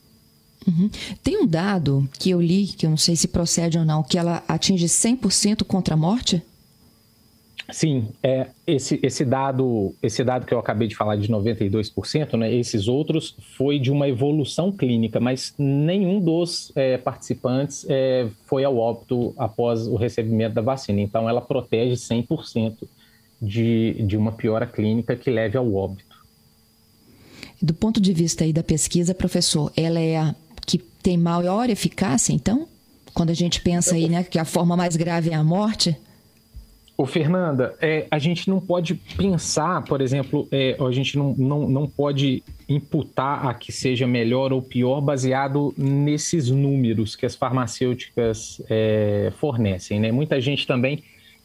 Uhum. 0.67 0.89
Tem 1.21 1.37
um 1.37 1.45
dado 1.45 2.09
que 2.17 2.31
eu 2.31 2.41
li, 2.41 2.65
que 2.65 2.87
eu 2.87 2.89
não 2.89 2.97
sei 2.97 3.15
se 3.15 3.27
procede 3.27 3.77
ou 3.77 3.85
não, 3.85 4.01
que 4.01 4.17
ela 4.17 4.43
atinge 4.47 4.87
100% 4.87 5.63
contra 5.65 5.93
a 5.93 5.97
morte? 5.97 6.41
Sim, 7.71 8.09
é, 8.21 8.47
esse, 8.67 8.99
esse, 9.01 9.25
dado, 9.25 9.95
esse 10.01 10.23
dado 10.23 10.45
que 10.45 10.53
eu 10.53 10.59
acabei 10.59 10.87
de 10.87 10.95
falar 10.95 11.15
de 11.15 11.27
92%, 11.27 12.37
né, 12.37 12.53
esses 12.53 12.87
outros 12.87 13.35
foi 13.57 13.79
de 13.79 13.91
uma 13.91 14.07
evolução 14.07 14.71
clínica, 14.71 15.19
mas 15.19 15.53
nenhum 15.57 16.19
dos 16.19 16.71
é, 16.75 16.97
participantes 16.97 17.85
é, 17.89 18.27
foi 18.45 18.63
ao 18.63 18.77
óbito 18.77 19.33
após 19.35 19.87
o 19.87 19.95
recebimento 19.95 20.53
da 20.53 20.61
vacina. 20.61 21.01
Então, 21.01 21.27
ela 21.27 21.41
protege 21.41 21.95
100% 21.95 22.87
de, 23.41 23.93
de 24.03 24.15
uma 24.15 24.31
piora 24.31 24.67
clínica 24.67 25.15
que 25.15 25.31
leve 25.31 25.57
ao 25.57 25.73
óbito. 25.73 26.15
Do 27.59 27.73
ponto 27.73 27.99
de 27.99 28.13
vista 28.13 28.43
aí 28.43 28.53
da 28.53 28.63
pesquisa, 28.63 29.15
professor, 29.15 29.71
ela 29.75 29.99
é 29.99 30.17
a 30.17 30.35
que 30.67 30.77
tem 30.77 31.17
maior 31.17 31.69
eficácia, 31.69 32.33
então? 32.33 32.67
Quando 33.13 33.29
a 33.29 33.33
gente 33.33 33.61
pensa 33.61 33.95
aí, 33.95 34.09
né, 34.09 34.23
que 34.23 34.37
a 34.37 34.45
forma 34.45 34.75
mais 34.75 34.95
grave 34.95 35.29
é 35.29 35.35
a 35.35 35.43
morte? 35.43 35.95
Ô, 36.97 37.05
Fernanda, 37.05 37.75
é, 37.81 38.07
a 38.09 38.17
gente 38.17 38.49
não 38.49 38.61
pode 38.61 38.95
pensar, 38.95 39.83
por 39.83 39.99
exemplo, 39.99 40.47
é, 40.49 40.77
a 40.79 40.91
gente 40.91 41.17
não, 41.17 41.35
não, 41.37 41.69
não 41.69 41.87
pode 41.87 42.41
imputar 42.69 43.47
a 43.47 43.53
que 43.53 43.69
seja 43.69 44.07
melhor 44.07 44.53
ou 44.53 44.61
pior 44.61 45.01
baseado 45.01 45.73
nesses 45.77 46.49
números 46.49 47.13
que 47.13 47.25
as 47.25 47.35
farmacêuticas 47.35 48.61
é, 48.69 49.33
fornecem. 49.37 49.99
Né? 49.99 50.09
Muita 50.09 50.39
gente 50.39 50.65
também 50.65 51.03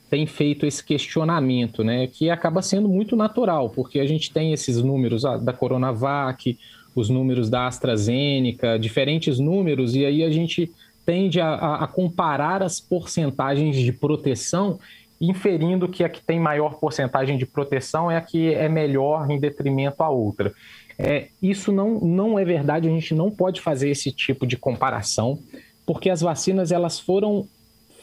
tem 0.09 0.25
feito 0.25 0.67
esse 0.67 0.85
questionamento, 0.85 1.83
né? 1.83 2.07
que 2.07 2.31
acaba 2.31 2.63
sendo 2.63 2.89
muito 2.89 3.17
natural, 3.17 3.71
porque 3.71 3.99
a 3.99 4.07
gente 4.07 4.33
tem 4.33 4.53
esses 4.53 4.77
números 4.77 5.25
ah, 5.25 5.37
da 5.37 5.53
Coronavac, 5.53 6.57
os 6.95 7.09
números 7.09 7.51
da 7.51 7.67
AstraZeneca, 7.67 8.79
diferentes 8.79 9.41
números, 9.41 9.97
e 9.97 10.05
aí 10.05 10.23
a 10.23 10.31
gente 10.31 10.71
tende 11.05 11.41
a, 11.41 11.55
a, 11.77 11.87
comparar 11.87 12.63
as 12.63 12.79
porcentagens 12.81 13.77
de 13.77 13.93
proteção 13.93 14.79
inferindo 15.21 15.89
que 15.89 16.03
a 16.03 16.09
que 16.09 16.23
tem 16.23 16.41
maior 16.41 16.75
porcentagem 16.75 17.37
de 17.37 17.45
proteção 17.45 18.11
é 18.11 18.17
a 18.17 18.21
que 18.21 18.55
é 18.55 18.69
melhor 18.69 19.31
em 19.31 19.39
detrimento 19.39 20.03
à 20.03 20.09
outra. 20.09 20.53
É, 20.99 21.29
isso 21.43 21.71
não, 21.73 22.01
não 22.01 22.39
é 22.39 22.45
verdade, 22.45 22.89
a 22.89 22.91
gente 22.91 23.15
não 23.15 23.31
pode 23.31 23.61
fazer 23.61 23.91
esse 23.91 24.11
tipo 24.13 24.47
de 24.47 24.57
comparação, 24.57 25.39
porque 25.87 26.11
as 26.11 26.21
vacinas 26.21 26.73
elas 26.73 26.99
foram 26.99 27.47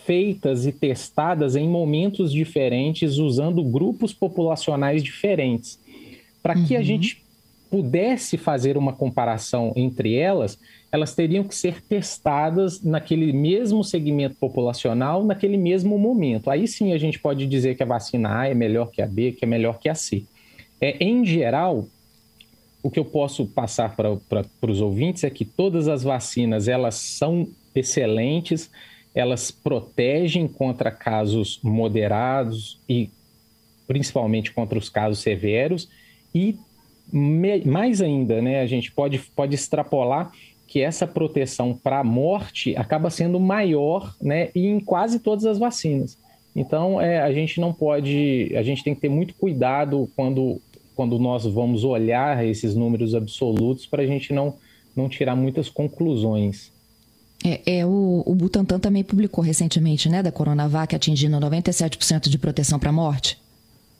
feitas 0.05 0.65
e 0.65 0.71
testadas 0.71 1.55
em 1.55 1.67
momentos 1.67 2.31
diferentes, 2.31 3.17
usando 3.17 3.63
grupos 3.63 4.13
populacionais 4.13 5.03
diferentes. 5.03 5.79
Para 6.41 6.53
que 6.53 6.75
uhum. 6.75 6.79
a 6.79 6.83
gente 6.83 7.26
pudesse 7.69 8.37
fazer 8.37 8.77
uma 8.77 8.93
comparação 8.93 9.73
entre 9.75 10.15
elas, 10.15 10.57
elas 10.91 11.13
teriam 11.13 11.43
que 11.43 11.55
ser 11.55 11.81
testadas 11.81 12.81
naquele 12.81 13.33
mesmo 13.33 13.83
segmento 13.83 14.35
populacional, 14.35 15.23
naquele 15.23 15.57
mesmo 15.57 15.97
momento. 15.97 16.49
Aí 16.49 16.67
sim 16.67 16.93
a 16.93 16.97
gente 16.97 17.19
pode 17.19 17.45
dizer 17.45 17.75
que 17.75 17.83
a 17.83 17.85
vacina 17.85 18.39
A 18.39 18.47
é 18.47 18.53
melhor 18.53 18.89
que 18.89 19.01
a 19.01 19.05
B, 19.05 19.33
que 19.33 19.45
é 19.45 19.47
melhor 19.47 19.79
que 19.79 19.89
a 19.89 19.95
C. 19.95 20.23
É, 20.79 21.03
em 21.03 21.25
geral, 21.25 21.87
o 22.81 22.89
que 22.89 22.99
eu 22.99 23.05
posso 23.05 23.45
passar 23.45 23.95
para 23.95 24.11
os 24.61 24.81
ouvintes 24.81 25.23
é 25.23 25.29
que 25.29 25.43
todas 25.43 25.87
as 25.87 26.03
vacinas 26.03 26.67
elas 26.67 26.95
são 26.95 27.47
excelentes, 27.75 28.69
elas 29.13 29.51
protegem 29.51 30.47
contra 30.47 30.91
casos 30.91 31.59
moderados 31.63 32.79
e 32.87 33.09
principalmente 33.87 34.51
contra 34.51 34.77
os 34.77 34.89
casos 34.89 35.19
severos 35.19 35.89
e 36.33 36.57
mais 37.11 38.01
ainda, 38.01 38.41
né, 38.41 38.61
a 38.61 38.67
gente 38.67 38.91
pode, 38.91 39.19
pode 39.35 39.55
extrapolar 39.55 40.31
que 40.67 40.81
essa 40.81 41.07
proteção 41.07 41.73
para 41.73 41.99
a 41.99 42.03
morte 42.03 42.75
acaba 42.75 43.09
sendo 43.09 43.39
maior 43.39 44.13
né, 44.21 44.49
em 44.53 44.79
quase 44.79 45.19
todas 45.19 45.45
as 45.45 45.57
vacinas. 45.57 46.17
Então, 46.53 46.99
é, 46.99 47.21
a 47.21 47.31
gente 47.31 47.61
não 47.61 47.71
pode, 47.71 48.51
a 48.55 48.63
gente 48.63 48.83
tem 48.83 48.93
que 48.93 49.01
ter 49.01 49.09
muito 49.09 49.33
cuidado 49.35 50.09
quando, 50.15 50.59
quando 50.95 51.17
nós 51.17 51.45
vamos 51.45 51.83
olhar 51.83 52.43
esses 52.45 52.75
números 52.75 53.15
absolutos 53.15 53.85
para 53.85 54.03
a 54.03 54.05
gente 54.05 54.33
não, 54.33 54.55
não 54.95 55.07
tirar 55.07 55.35
muitas 55.35 55.69
conclusões. 55.69 56.71
É, 57.45 57.77
é, 57.77 57.85
o, 57.85 58.23
o 58.25 58.35
Butantan 58.35 58.79
também 58.79 59.03
publicou 59.03 59.43
recentemente, 59.43 60.09
né, 60.09 60.23
da 60.23 60.31
Coronavac 60.31 60.95
atingindo 60.95 61.37
97% 61.37 62.27
de 62.27 62.37
proteção 62.37 62.79
para 62.79 62.89
a 62.89 62.93
morte. 62.93 63.39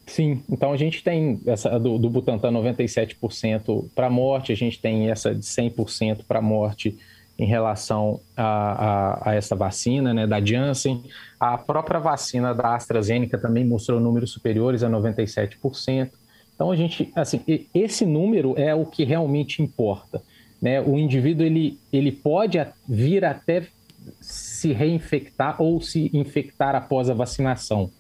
Sim, 0.08 0.42
então 0.50 0.72
a 0.72 0.78
gente 0.78 1.04
tem 1.04 1.40
essa 1.46 1.78
do, 1.78 2.00
do 2.00 2.10
Butantan 2.10 2.50
97% 2.54 3.90
para 3.94 4.10
morte, 4.10 4.54
a 4.54 4.56
gente 4.56 4.80
tem 4.80 5.12
essa 5.12 5.36
de 5.36 5.42
100% 5.42 6.24
para 6.26 6.42
morte 6.42 6.98
em 7.38 7.46
relação 7.46 8.22
a, 8.36 8.44
a, 8.44 9.30
a, 9.30 9.36
essa 9.36 9.54
vacina, 9.54 10.14
né, 10.14 10.26
da 10.26 10.44
Janssen. 10.44 11.04
A 11.38 11.58
própria 11.58 12.00
vacina 12.00 12.54
da 12.54 12.74
AstraZeneca 12.74 13.38
também 13.38 13.66
mostrou 13.66 14.00
números 14.00 14.32
superiores 14.32 14.82
a 14.82 14.90
97%. 14.90 16.10
Então 16.56 16.72
a 16.72 16.76
gente, 16.76 17.12
assim, 17.14 17.42
esse 17.76 18.06
número 18.06 18.56
é 18.58 18.74
o 18.74 18.86
que 18.86 19.04
realmente 19.04 19.62
importa, 19.62 20.24
né? 20.60 20.82
O 20.82 20.98
indivíduo 20.98 21.46
ele, 21.46 21.78
ele 21.94 22.12
pode 22.12 22.58
vir 22.88 23.24
até 23.24 23.68
se 24.20 24.72
reinfectar 24.72 25.62
ou 25.62 25.80
se 25.82 26.10
infectar 26.14 26.76
após 26.76 27.10
a 27.10 27.14
vacinação 27.14 27.92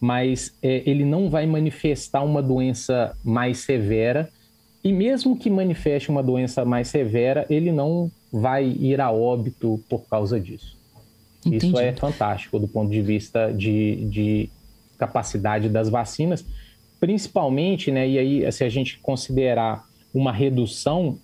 mas 0.00 0.54
é, 0.62 0.82
ele 0.86 1.04
não 1.04 1.30
vai 1.30 1.46
manifestar 1.46 2.22
uma 2.22 2.42
doença 2.42 3.16
mais 3.24 3.58
severa. 3.58 4.28
E 4.84 4.92
mesmo 4.92 5.36
que 5.36 5.50
manifeste 5.50 6.10
uma 6.10 6.22
doença 6.22 6.64
mais 6.64 6.88
severa, 6.88 7.46
ele 7.50 7.72
não 7.72 8.10
vai 8.32 8.66
ir 8.66 9.00
a 9.00 9.10
óbito 9.10 9.82
por 9.88 10.06
causa 10.06 10.38
disso. 10.38 10.76
Entendi. 11.44 11.66
Isso 11.66 11.78
é 11.78 11.92
fantástico 11.92 12.58
do 12.58 12.68
ponto 12.68 12.90
de 12.90 13.00
vista 13.00 13.52
de, 13.52 14.04
de 14.06 14.50
capacidade 14.98 15.68
das 15.68 15.88
vacinas, 15.88 16.44
principalmente, 16.98 17.90
né, 17.90 18.08
e 18.08 18.18
aí 18.18 18.52
se 18.52 18.64
a 18.64 18.68
gente 18.68 18.98
considerar 18.98 19.84
uma 20.12 20.32
redução 20.32 21.18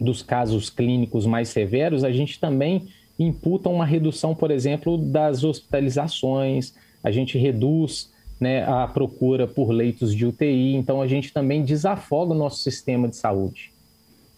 dos 0.00 0.22
casos 0.22 0.70
clínicos 0.70 1.26
mais 1.26 1.50
severos, 1.50 2.04
a 2.04 2.10
gente 2.10 2.40
também 2.40 2.88
imputa 3.18 3.68
uma 3.68 3.84
redução, 3.84 4.34
por 4.34 4.50
exemplo, 4.50 4.96
das 4.96 5.44
hospitalizações, 5.44 6.74
a 7.04 7.10
gente 7.10 7.36
reduz 7.36 8.09
né, 8.40 8.64
a 8.64 8.86
procura 8.86 9.46
por 9.46 9.70
leitos 9.70 10.14
de 10.14 10.24
UTI, 10.24 10.74
então 10.74 11.02
a 11.02 11.06
gente 11.06 11.32
também 11.32 11.62
desafoga 11.62 12.32
o 12.32 12.36
nosso 12.36 12.62
sistema 12.62 13.06
de 13.06 13.16
saúde. 13.16 13.70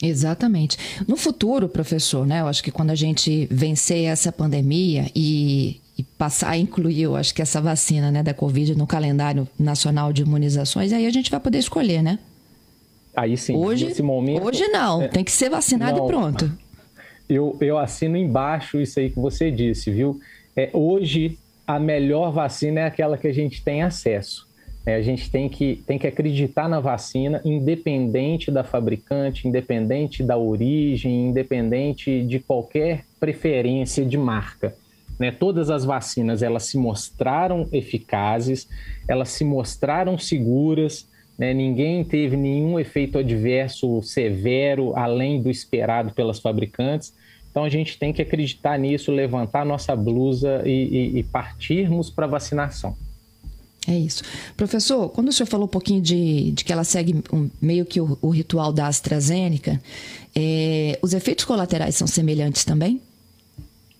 Exatamente. 0.02 0.76
No 1.06 1.16
futuro, 1.16 1.68
professor, 1.68 2.26
né, 2.26 2.40
eu 2.40 2.48
acho 2.48 2.64
que 2.64 2.72
quando 2.72 2.90
a 2.90 2.94
gente 2.96 3.46
vencer 3.48 4.06
essa 4.06 4.32
pandemia 4.32 5.08
e, 5.14 5.80
e 5.96 6.02
passar 6.02 6.50
a 6.50 6.58
incluir, 6.58 7.02
eu 7.02 7.14
acho 7.14 7.32
que 7.32 7.40
essa 7.40 7.60
vacina 7.60 8.10
né, 8.10 8.20
da 8.20 8.34
Covid 8.34 8.74
no 8.74 8.86
calendário 8.86 9.46
nacional 9.56 10.12
de 10.12 10.22
imunizações, 10.22 10.92
aí 10.92 11.06
a 11.06 11.10
gente 11.10 11.30
vai 11.30 11.38
poder 11.38 11.58
escolher, 11.58 12.02
né? 12.02 12.18
Aí 13.14 13.36
sim, 13.36 13.54
hoje, 13.54 13.86
nesse 13.86 14.02
momento. 14.02 14.44
Hoje 14.44 14.66
não, 14.68 15.02
é, 15.02 15.08
tem 15.08 15.22
que 15.22 15.30
ser 15.30 15.50
vacinado 15.50 15.98
não, 15.98 16.06
e 16.06 16.08
pronto. 16.08 16.52
Eu, 17.28 17.56
eu 17.60 17.78
assino 17.78 18.16
embaixo 18.16 18.80
isso 18.80 18.98
aí 18.98 19.10
que 19.10 19.20
você 19.20 19.50
disse, 19.50 19.90
viu? 19.90 20.18
É, 20.56 20.70
hoje 20.72 21.38
a 21.76 21.78
melhor 21.78 22.32
vacina 22.32 22.80
é 22.80 22.84
aquela 22.84 23.16
que 23.16 23.26
a 23.26 23.32
gente 23.32 23.62
tem 23.62 23.82
acesso. 23.82 24.46
É, 24.84 24.96
a 24.96 25.02
gente 25.02 25.30
tem 25.30 25.48
que, 25.48 25.82
tem 25.86 25.98
que 25.98 26.06
acreditar 26.06 26.68
na 26.68 26.80
vacina, 26.80 27.40
independente 27.44 28.50
da 28.50 28.64
fabricante, 28.64 29.46
independente 29.46 30.24
da 30.24 30.36
origem, 30.36 31.28
independente 31.28 32.22
de 32.24 32.40
qualquer 32.40 33.04
preferência 33.20 34.04
de 34.04 34.18
marca. 34.18 34.74
Né? 35.18 35.30
Todas 35.30 35.70
as 35.70 35.84
vacinas 35.84 36.42
elas 36.42 36.64
se 36.64 36.76
mostraram 36.76 37.68
eficazes, 37.72 38.68
elas 39.06 39.28
se 39.28 39.44
mostraram 39.44 40.18
seguras, 40.18 41.06
né? 41.38 41.54
ninguém 41.54 42.02
teve 42.02 42.36
nenhum 42.36 42.78
efeito 42.80 43.18
adverso 43.18 44.02
severo 44.02 44.96
além 44.96 45.40
do 45.40 45.48
esperado 45.48 46.12
pelas 46.12 46.40
fabricantes. 46.40 47.14
Então 47.52 47.64
a 47.64 47.68
gente 47.68 47.98
tem 47.98 48.12
que 48.12 48.22
acreditar 48.22 48.78
nisso, 48.78 49.12
levantar 49.12 49.64
nossa 49.64 49.94
blusa 49.94 50.62
e, 50.64 50.70
e, 50.70 51.18
e 51.18 51.22
partirmos 51.22 52.08
para 52.10 52.24
a 52.24 52.28
vacinação. 52.28 52.96
É 53.86 53.94
isso. 53.94 54.22
Professor, 54.56 55.08
quando 55.10 55.28
o 55.28 55.32
senhor 55.32 55.46
falou 55.46 55.66
um 55.66 55.70
pouquinho 55.70 56.00
de, 56.00 56.52
de 56.52 56.64
que 56.64 56.72
ela 56.72 56.84
segue 56.84 57.22
um, 57.32 57.50
meio 57.60 57.84
que 57.84 58.00
o, 58.00 58.16
o, 58.22 58.30
ritual 58.30 58.72
da 58.72 58.86
AstraZeneca, 58.86 59.80
é, 60.34 60.98
os 61.02 61.12
efeitos 61.12 61.44
colaterais 61.44 61.94
são 61.94 62.06
semelhantes 62.06 62.64
também? 62.64 63.00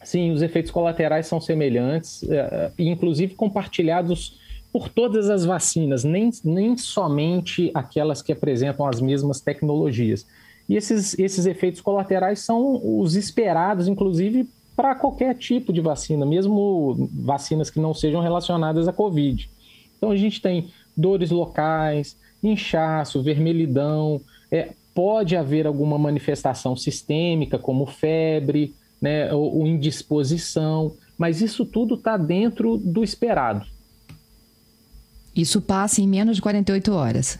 Sim, 0.03 0.31
os 0.31 0.41
efeitos 0.41 0.71
colaterais 0.71 1.27
são 1.27 1.41
semelhantes, 1.41 2.23
é, 2.31 2.71
inclusive 2.79 3.35
compartilhados 3.35 4.41
por 4.73 4.89
todas 4.89 5.29
as 5.29 5.45
vacinas, 5.45 6.05
nem, 6.05 6.31
nem 6.43 6.77
somente 6.79 7.71
aquelas 7.75 8.23
que 8.23 8.33
apresentam 8.33 8.87
as 8.87 9.01
mesmas 9.01 9.41
tecnologias. 9.41 10.25
E 10.69 10.77
esses, 10.77 11.19
esses 11.19 11.47
efeitos 11.47 11.81
colaterais 11.81 12.41
são 12.41 12.81
os 13.01 13.15
esperados, 13.15 13.89
inclusive, 13.89 14.49
para 14.77 14.95
qualquer 14.95 15.35
tipo 15.37 15.73
de 15.73 15.81
vacina, 15.81 16.25
mesmo 16.25 17.11
vacinas 17.13 17.71
que 17.71 17.81
não 17.81 17.93
sejam 17.93 18.23
relacionadas 18.23 18.89
à 18.89 18.93
Covid. 18.93 19.51
Então, 19.97 20.11
a 20.11 20.17
gente 20.17 20.41
tem 20.41 20.71
dores 20.97 21.31
locais, 21.31 22.17
inchaço, 22.43 23.23
vermelhidão, 23.23 24.21
é, 24.51 24.73
pode 24.95 25.37
haver 25.37 25.67
alguma 25.67 25.99
manifestação 25.99 26.77
sistêmica, 26.77 27.59
como 27.59 27.87
febre, 27.87 28.75
né, 29.01 29.33
ou, 29.33 29.59
ou 29.59 29.67
indisposição, 29.67 30.95
mas 31.17 31.41
isso 31.41 31.65
tudo 31.65 31.95
está 31.95 32.17
dentro 32.17 32.77
do 32.77 33.03
esperado. 33.03 33.67
Isso 35.35 35.61
passa 35.63 36.01
em 36.01 36.07
menos 36.07 36.37
de 36.37 36.43
48 36.43 36.93
horas? 36.93 37.39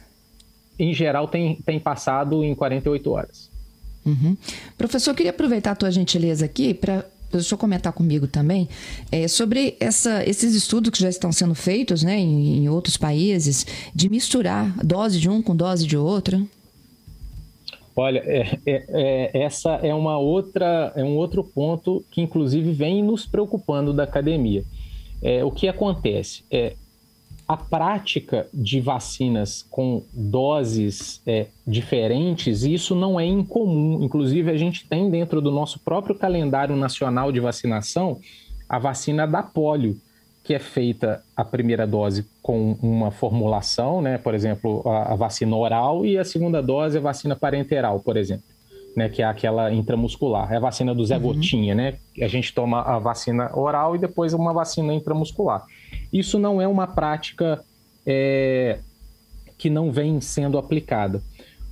Em 0.79 0.93
geral, 0.95 1.29
tem, 1.29 1.57
tem 1.57 1.79
passado 1.79 2.43
em 2.45 2.55
48 2.55 3.11
horas. 3.11 3.51
Uhum. 4.05 4.37
Professor, 4.77 5.15
queria 5.15 5.31
aproveitar 5.31 5.73
a 5.73 5.77
tua 5.77 5.91
gentileza 5.91 6.45
aqui 6.45 6.75
para 6.75 7.05
deixa 7.31 7.55
eu 7.55 7.59
comentar 7.59 7.93
comigo 7.93 8.27
também, 8.27 8.69
é, 9.11 9.27
sobre 9.27 9.75
essa, 9.81 10.23
esses 10.29 10.55
estudos 10.55 10.91
que 10.91 11.01
já 11.01 11.09
estão 11.09 11.33
sendo 11.33 11.55
feitos 11.55 12.03
né, 12.03 12.19
em, 12.19 12.59
em, 12.59 12.69
outros 12.69 12.97
países, 12.97 13.67
de 13.95 14.11
misturar 14.11 14.77
dose 14.85 15.19
de 15.19 15.31
um 15.31 15.41
com 15.41 15.57
dose 15.57 15.87
de 15.87 15.97
outra. 15.97 16.43
Olha, 17.95 18.21
é, 18.21 18.59
é, 18.67 18.85
é, 18.89 19.45
essa 19.45 19.73
é 19.83 19.95
uma 19.95 20.19
outra, 20.19 20.93
é 20.97 21.05
um 21.05 21.17
outro 21.17 21.45
ponto 21.45 22.05
que 22.11 22.23
inclusive 22.23 22.73
vem 22.73 23.03
nos 23.03 23.27
preocupando 23.27 23.93
da 23.93 24.05
academia. 24.05 24.65
É, 25.23 25.45
o 25.45 25.51
que 25.51 25.69
acontece? 25.69 26.43
É, 26.51 26.75
a 27.53 27.57
prática 27.57 28.47
de 28.53 28.81
vacinas 28.81 29.63
com 29.71 30.03
doses 30.11 31.21
é, 31.27 31.49
diferentes, 31.67 32.63
isso 32.63 32.95
não 32.95 33.21
é 33.21 33.27
incomum. 33.27 34.03
Inclusive, 34.03 34.51
a 34.51 34.57
gente 34.57 34.89
tem 34.89 35.11
dentro 35.11 35.39
do 35.43 35.51
nosso 35.51 35.79
próprio 35.79 36.15
calendário 36.15 36.75
nacional 36.75 37.31
de 37.31 37.41
vacinação 37.41 38.19
a 38.67 38.79
vacina 38.79 39.27
da 39.27 39.43
polio, 39.43 40.01
que 40.43 40.55
é 40.55 40.59
feita 40.59 41.23
a 41.37 41.45
primeira 41.45 41.87
dose 41.87 42.27
com 42.41 42.73
uma 42.81 43.11
formulação, 43.11 44.01
né? 44.01 44.17
por 44.17 44.35
exemplo, 44.35 44.83
a, 44.87 45.13
a 45.13 45.15
vacina 45.15 45.55
oral, 45.55 46.07
e 46.07 46.17
a 46.17 46.25
segunda 46.25 46.63
dose 46.63 46.97
a 46.97 47.03
vacina 47.03 47.37
parenteral, 47.37 48.01
por 48.01 48.17
exemplo. 48.17 48.47
Né, 48.95 49.09
que 49.09 49.23
é 49.23 49.25
aquela 49.25 49.73
intramuscular, 49.73 50.53
é 50.53 50.57
a 50.57 50.61
vacina 50.61 50.95
do 50.95 51.03
Zé 51.07 51.17
uhum. 51.17 51.23
Gotinha, 51.23 51.75
né? 51.75 51.95
A 52.21 52.29
gente 52.29 52.53
toma 52.53 52.83
a 52.83 52.99
vacina 52.99 53.51
oral 53.57 53.97
e 53.97 53.99
depois 53.99 54.35
uma 54.35 54.53
vacina 54.53 54.93
intramuscular. 54.93 55.65
Isso 56.13 56.39
não 56.39 56.61
é 56.61 56.69
uma 56.69 56.87
prática 56.87 57.65
é, 58.07 58.81
que 59.57 59.71
não 59.71 59.91
vem 59.91 60.21
sendo 60.21 60.59
aplicada. 60.59 61.23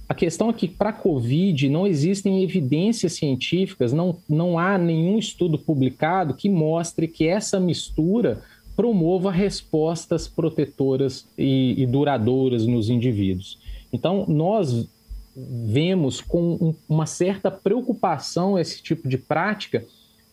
A 0.08 0.14
questão 0.14 0.50
é 0.50 0.52
que 0.52 0.66
para 0.66 0.90
a 0.90 0.92
Covid 0.92 1.68
não 1.68 1.86
existem 1.86 2.42
evidências 2.42 3.12
científicas, 3.12 3.92
não, 3.92 4.16
não 4.28 4.58
há 4.58 4.76
nenhum 4.76 5.18
estudo 5.18 5.56
publicado 5.56 6.34
que 6.34 6.48
mostre 6.48 7.06
que 7.06 7.28
essa 7.28 7.60
mistura 7.60 8.42
promova 8.74 9.30
respostas 9.30 10.26
protetoras 10.26 11.28
e, 11.38 11.74
e 11.80 11.86
duradouras 11.86 12.66
nos 12.66 12.90
indivíduos. 12.90 13.58
Então, 13.92 14.24
nós 14.26 14.88
vemos 15.66 16.20
com 16.20 16.54
um, 16.54 16.74
uma 16.88 17.06
certa 17.06 17.50
preocupação 17.50 18.58
esse 18.58 18.82
tipo 18.82 19.08
de 19.08 19.18
prática, 19.18 19.84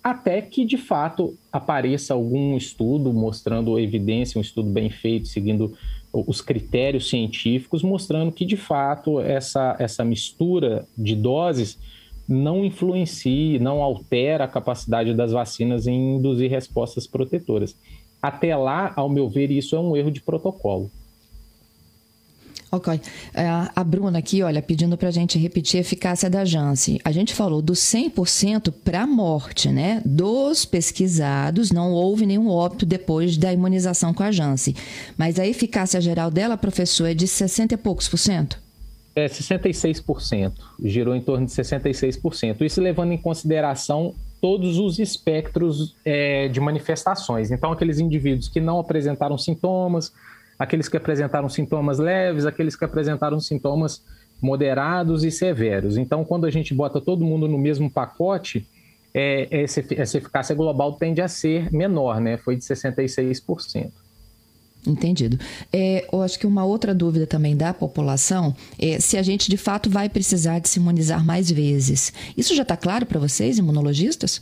até 0.03 0.41
que 0.41 0.63
de 0.63 0.77
fato 0.77 1.37
apareça 1.51 2.13
algum 2.13 2.55
estudo 2.55 3.11
mostrando 3.11 3.79
evidência, 3.79 4.39
um 4.39 4.41
estudo 4.41 4.69
bem 4.69 4.89
feito, 4.89 5.27
seguindo 5.27 5.75
os 6.13 6.41
critérios 6.41 7.09
científicos, 7.09 7.83
mostrando 7.83 8.31
que 8.31 8.45
de 8.45 8.57
fato 8.57 9.19
essa, 9.19 9.75
essa 9.79 10.03
mistura 10.03 10.87
de 10.97 11.15
doses 11.15 11.77
não 12.27 12.65
influencia, 12.65 13.59
não 13.59 13.81
altera 13.81 14.43
a 14.43 14.47
capacidade 14.47 15.13
das 15.13 15.31
vacinas 15.31 15.87
em 15.87 16.15
induzir 16.17 16.49
respostas 16.49 17.07
protetoras. 17.07 17.75
Até 18.21 18.55
lá, 18.55 18.91
ao 18.95 19.09
meu 19.09 19.29
ver, 19.29 19.51
isso 19.51 19.75
é 19.75 19.79
um 19.79 19.95
erro 19.95 20.11
de 20.11 20.21
protocolo. 20.21 20.91
Ok. 22.69 22.99
É, 23.33 23.47
a 23.73 23.83
Bruna 23.83 24.19
aqui, 24.19 24.43
olha, 24.43 24.61
pedindo 24.61 24.97
para 24.97 25.07
a 25.07 25.11
gente 25.11 25.39
repetir 25.39 25.77
a 25.77 25.81
eficácia 25.81 26.29
da 26.29 26.43
Janssen. 26.43 26.99
A 27.03 27.11
gente 27.11 27.33
falou 27.33 27.61
do 27.61 27.73
100% 27.73 28.73
para 28.83 29.07
morte, 29.07 29.69
né? 29.69 30.01
Dos 30.05 30.65
pesquisados, 30.65 31.71
não 31.71 31.91
houve 31.93 32.25
nenhum 32.25 32.49
óbito 32.49 32.85
depois 32.85 33.37
da 33.37 33.53
imunização 33.53 34.13
com 34.13 34.23
a 34.23 34.31
Janssen. 34.31 34.75
Mas 35.17 35.39
a 35.39 35.47
eficácia 35.47 36.01
geral 36.01 36.29
dela, 36.29 36.57
professor, 36.57 37.05
é 37.05 37.13
de 37.13 37.27
60 37.27 37.73
e 37.73 37.77
poucos 37.77 38.09
por 38.09 38.17
cento? 38.17 38.59
É 39.15 39.27
66%, 39.27 40.53
girou 40.83 41.15
em 41.15 41.21
torno 41.21 41.45
de 41.45 41.51
66%. 41.51 42.61
Isso 42.61 42.81
levando 42.81 43.13
em 43.13 43.17
consideração 43.17 44.13
todos 44.41 44.77
os 44.77 44.99
espectros 44.99 45.95
é, 46.05 46.47
de 46.49 46.59
manifestações. 46.59 47.49
Então, 47.49 47.71
aqueles 47.71 47.97
indivíduos 47.97 48.47
que 48.47 48.59
não 48.59 48.77
apresentaram 48.77 49.37
sintomas, 49.37 50.11
aqueles 50.57 50.87
que 50.87 50.97
apresentaram 50.97 51.49
sintomas 51.49 51.99
leves, 51.99 52.45
aqueles 52.45 52.75
que 52.75 52.85
apresentaram 52.85 53.39
sintomas 53.39 54.03
moderados 54.41 55.23
e 55.23 55.31
severos. 55.31 55.97
Então, 55.97 56.23
quando 56.23 56.45
a 56.45 56.51
gente 56.51 56.73
bota 56.73 57.01
todo 57.01 57.25
mundo 57.25 57.47
no 57.47 57.57
mesmo 57.57 57.89
pacote, 57.89 58.67
é, 59.13 59.47
essa, 59.63 59.83
essa 59.95 60.17
eficácia 60.17 60.55
global 60.55 60.93
tende 60.93 61.21
a 61.21 61.27
ser 61.27 61.71
menor, 61.71 62.21
né? 62.21 62.37
Foi 62.37 62.55
de 62.55 62.63
66%. 62.63 63.91
Entendido. 64.85 65.37
É, 65.73 66.07
eu 66.11 66.21
acho 66.21 66.39
que 66.39 66.47
uma 66.47 66.63
outra 66.63 66.93
dúvida 66.93 67.27
também 67.27 67.57
da 67.57 67.73
população 67.73 68.55
é 68.79 68.99
se 68.99 69.17
a 69.17 69.23
gente 69.23 69.49
de 69.49 69.57
fato 69.57 69.89
vai 69.89 70.07
precisar 70.07 70.59
de 70.59 70.69
se 70.69 70.79
imunizar 70.79 71.25
mais 71.25 71.51
vezes. 71.51 72.13
Isso 72.37 72.55
já 72.55 72.61
está 72.61 72.77
claro 72.77 73.05
para 73.05 73.19
vocês, 73.19 73.57
imunologistas? 73.57 74.41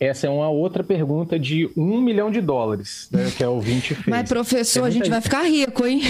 Essa 0.00 0.28
é 0.28 0.30
uma 0.30 0.48
outra 0.48 0.84
pergunta 0.84 1.36
de 1.36 1.68
um 1.76 2.00
milhão 2.00 2.30
de 2.30 2.40
dólares, 2.40 3.08
né, 3.10 3.32
que 3.36 3.42
é 3.42 3.48
o 3.48 3.60
20 3.60 3.94
fez. 3.94 4.06
Mas, 4.06 4.28
professor, 4.28 4.84
a 4.84 4.90
gente 4.90 5.10
vai 5.10 5.20
ficar 5.20 5.42
rico, 5.42 5.84
hein? 5.84 6.02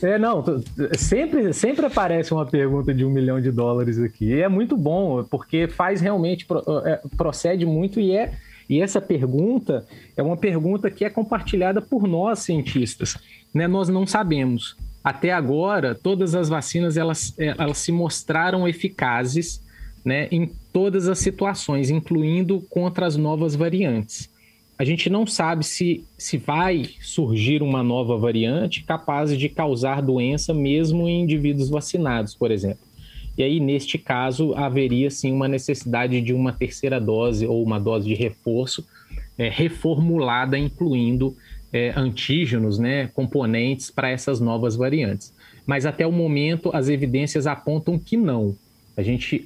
É, 0.00 0.16
não, 0.16 0.44
sempre, 0.96 1.52
sempre 1.52 1.86
aparece 1.86 2.32
uma 2.32 2.46
pergunta 2.46 2.94
de 2.94 3.04
um 3.04 3.10
milhão 3.10 3.40
de 3.40 3.50
dólares 3.50 3.98
aqui. 3.98 4.26
E 4.26 4.40
é 4.40 4.48
muito 4.48 4.76
bom, 4.76 5.24
porque 5.24 5.66
faz 5.66 6.00
realmente, 6.00 6.46
é, 6.84 7.00
procede 7.16 7.66
muito 7.66 7.98
e 7.98 8.12
é. 8.12 8.32
E 8.68 8.80
essa 8.80 9.00
pergunta 9.00 9.84
é 10.16 10.22
uma 10.22 10.36
pergunta 10.36 10.90
que 10.90 11.04
é 11.04 11.10
compartilhada 11.10 11.80
por 11.80 12.06
nós, 12.06 12.40
cientistas. 12.40 13.16
Né? 13.52 13.66
Nós 13.66 13.88
não 13.88 14.06
sabemos. 14.06 14.76
Até 15.02 15.32
agora, 15.32 15.94
todas 15.94 16.34
as 16.34 16.48
vacinas 16.48 16.96
elas, 16.96 17.34
é, 17.38 17.54
elas 17.58 17.78
se 17.78 17.90
mostraram 17.90 18.68
eficazes 18.68 19.62
né, 20.04 20.28
em 20.30 20.50
todas 20.76 21.08
as 21.08 21.20
situações, 21.20 21.88
incluindo 21.88 22.60
contra 22.68 23.06
as 23.06 23.16
novas 23.16 23.56
variantes. 23.56 24.28
A 24.78 24.84
gente 24.84 25.08
não 25.08 25.26
sabe 25.26 25.64
se, 25.64 26.04
se 26.18 26.36
vai 26.36 26.90
surgir 27.00 27.62
uma 27.62 27.82
nova 27.82 28.18
variante 28.18 28.84
capaz 28.84 29.38
de 29.38 29.48
causar 29.48 30.02
doença 30.02 30.52
mesmo 30.52 31.08
em 31.08 31.22
indivíduos 31.22 31.70
vacinados, 31.70 32.34
por 32.34 32.50
exemplo. 32.50 32.84
E 33.38 33.42
aí, 33.42 33.58
neste 33.58 33.96
caso, 33.96 34.52
haveria 34.52 35.10
sim 35.10 35.32
uma 35.32 35.48
necessidade 35.48 36.20
de 36.20 36.34
uma 36.34 36.52
terceira 36.52 37.00
dose 37.00 37.46
ou 37.46 37.62
uma 37.62 37.80
dose 37.80 38.06
de 38.06 38.14
reforço 38.14 38.86
é, 39.38 39.48
reformulada, 39.48 40.58
incluindo 40.58 41.34
é, 41.72 41.94
antígenos, 41.96 42.78
né, 42.78 43.06
componentes 43.14 43.90
para 43.90 44.10
essas 44.10 44.40
novas 44.40 44.76
variantes. 44.76 45.32
Mas 45.64 45.86
até 45.86 46.06
o 46.06 46.12
momento, 46.12 46.70
as 46.74 46.90
evidências 46.90 47.46
apontam 47.46 47.98
que 47.98 48.14
não. 48.14 48.54
A 48.94 49.02
gente 49.02 49.42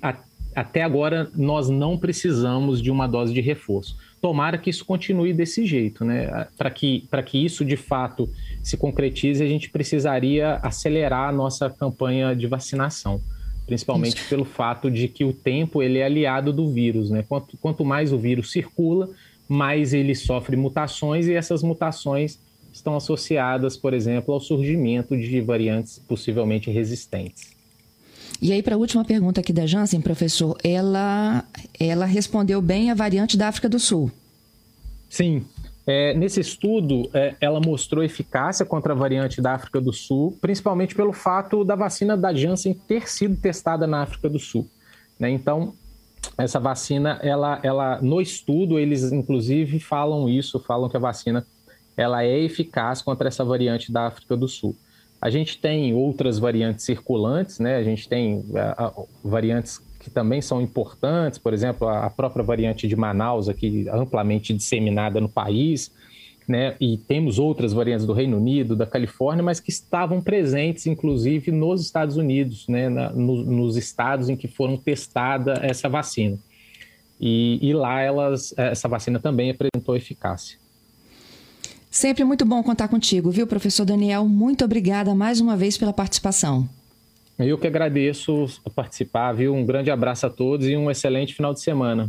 até 0.54 0.82
agora 0.82 1.30
nós 1.34 1.68
não 1.68 1.96
precisamos 1.96 2.82
de 2.82 2.90
uma 2.90 3.06
dose 3.06 3.32
de 3.32 3.40
reforço. 3.40 3.96
Tomara 4.20 4.58
que 4.58 4.68
isso 4.68 4.84
continue 4.84 5.32
desse 5.32 5.64
jeito, 5.64 6.04
né? 6.04 6.46
Para 6.58 6.70
que, 6.70 7.08
que 7.26 7.44
isso 7.44 7.64
de 7.64 7.76
fato 7.76 8.28
se 8.62 8.76
concretize, 8.76 9.42
a 9.42 9.46
gente 9.46 9.70
precisaria 9.70 10.56
acelerar 10.56 11.28
a 11.28 11.32
nossa 11.32 11.70
campanha 11.70 12.34
de 12.34 12.46
vacinação, 12.46 13.20
principalmente 13.66 14.18
isso. 14.18 14.28
pelo 14.28 14.44
fato 14.44 14.90
de 14.90 15.08
que 15.08 15.24
o 15.24 15.32
tempo 15.32 15.82
ele 15.82 15.98
é 15.98 16.04
aliado 16.04 16.52
do 16.52 16.70
vírus, 16.70 17.10
né? 17.10 17.24
Quanto, 17.26 17.56
quanto 17.56 17.84
mais 17.84 18.12
o 18.12 18.18
vírus 18.18 18.50
circula, 18.50 19.08
mais 19.48 19.94
ele 19.94 20.14
sofre 20.14 20.56
mutações 20.56 21.26
e 21.26 21.32
essas 21.32 21.62
mutações 21.62 22.38
estão 22.72 22.96
associadas, 22.96 23.76
por 23.76 23.94
exemplo, 23.94 24.34
ao 24.34 24.40
surgimento 24.40 25.16
de 25.16 25.40
variantes 25.40 25.98
possivelmente 25.98 26.70
resistentes. 26.70 27.59
E 28.40 28.52
aí, 28.52 28.62
para 28.62 28.74
a 28.74 28.78
última 28.78 29.04
pergunta 29.04 29.40
aqui 29.40 29.52
da 29.52 29.66
Jansen, 29.66 30.00
professor, 30.00 30.56
ela, 30.64 31.44
ela 31.78 32.06
respondeu 32.06 32.62
bem 32.62 32.90
a 32.90 32.94
variante 32.94 33.36
da 33.36 33.48
África 33.48 33.68
do 33.68 33.78
Sul. 33.78 34.10
Sim. 35.10 35.44
É, 35.86 36.14
nesse 36.14 36.40
estudo, 36.40 37.10
é, 37.12 37.34
ela 37.40 37.60
mostrou 37.60 38.02
eficácia 38.02 38.64
contra 38.64 38.92
a 38.92 38.96
variante 38.96 39.42
da 39.42 39.54
África 39.54 39.80
do 39.80 39.92
Sul, 39.92 40.38
principalmente 40.40 40.94
pelo 40.94 41.12
fato 41.12 41.64
da 41.64 41.74
vacina 41.74 42.16
da 42.16 42.32
Janssen 42.32 42.72
ter 42.72 43.08
sido 43.08 43.36
testada 43.36 43.86
na 43.86 44.02
África 44.02 44.28
do 44.28 44.38
Sul. 44.38 44.68
Né? 45.18 45.30
Então, 45.30 45.74
essa 46.38 46.60
vacina, 46.60 47.18
ela, 47.22 47.60
ela, 47.62 48.00
no 48.00 48.20
estudo, 48.20 48.78
eles 48.78 49.10
inclusive 49.12 49.80
falam 49.80 50.28
isso, 50.28 50.60
falam 50.60 50.88
que 50.88 50.96
a 50.96 51.00
vacina 51.00 51.46
ela 51.96 52.24
é 52.24 52.38
eficaz 52.38 53.02
contra 53.02 53.28
essa 53.28 53.44
variante 53.44 53.92
da 53.92 54.06
África 54.06 54.36
do 54.36 54.48
Sul. 54.48 54.74
A 55.20 55.28
gente 55.28 55.58
tem 55.58 55.92
outras 55.92 56.38
variantes 56.38 56.84
circulantes, 56.84 57.58
né? 57.58 57.76
A 57.76 57.82
gente 57.82 58.08
tem 58.08 58.44
a, 58.54 58.86
a, 58.86 58.92
variantes 59.22 59.80
que 59.98 60.08
também 60.08 60.40
são 60.40 60.62
importantes, 60.62 61.38
por 61.38 61.52
exemplo, 61.52 61.86
a, 61.86 62.06
a 62.06 62.10
própria 62.10 62.42
variante 62.42 62.88
de 62.88 62.96
Manaus, 62.96 63.48
aqui 63.48 63.86
amplamente 63.90 64.54
disseminada 64.54 65.20
no 65.20 65.28
país, 65.28 65.92
né? 66.48 66.74
E 66.80 66.96
temos 66.96 67.38
outras 67.38 67.74
variantes 67.74 68.06
do 68.06 68.14
Reino 68.14 68.38
Unido, 68.38 68.74
da 68.74 68.86
Califórnia, 68.86 69.42
mas 69.42 69.60
que 69.60 69.70
estavam 69.70 70.22
presentes, 70.22 70.86
inclusive, 70.86 71.52
nos 71.52 71.82
Estados 71.82 72.16
Unidos, 72.16 72.66
né? 72.66 72.88
Na, 72.88 73.10
no, 73.10 73.44
nos 73.44 73.76
estados 73.76 74.30
em 74.30 74.36
que 74.36 74.48
foram 74.48 74.78
testada 74.78 75.60
essa 75.62 75.88
vacina. 75.88 76.38
E, 77.20 77.58
e 77.60 77.74
lá 77.74 78.00
elas, 78.00 78.54
essa 78.56 78.88
vacina 78.88 79.20
também 79.20 79.50
apresentou 79.50 79.94
eficácia. 79.94 80.59
Sempre 81.90 82.22
muito 82.22 82.44
bom 82.44 82.62
contar 82.62 82.86
contigo, 82.86 83.32
viu, 83.32 83.48
professor 83.48 83.84
Daniel? 83.84 84.24
Muito 84.28 84.64
obrigada 84.64 85.12
mais 85.12 85.40
uma 85.40 85.56
vez 85.56 85.76
pela 85.76 85.92
participação. 85.92 86.68
Eu 87.36 87.58
que 87.58 87.66
agradeço 87.66 88.46
participar, 88.76 89.32
viu? 89.32 89.54
Um 89.54 89.66
grande 89.66 89.90
abraço 89.90 90.26
a 90.26 90.30
todos 90.30 90.68
e 90.68 90.76
um 90.76 90.90
excelente 90.90 91.34
final 91.34 91.52
de 91.52 91.60
semana. 91.60 92.08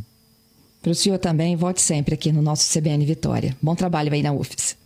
Para 0.82 0.92
o 0.92 0.96
senhor 0.96 1.18
também, 1.18 1.56
volte 1.56 1.82
sempre 1.82 2.14
aqui 2.14 2.32
no 2.32 2.42
nosso 2.42 2.72
CBN 2.72 3.06
Vitória. 3.06 3.56
Bom 3.62 3.74
trabalho 3.74 4.14
aí 4.14 4.22
na 4.22 4.32
UFES. 4.32 4.81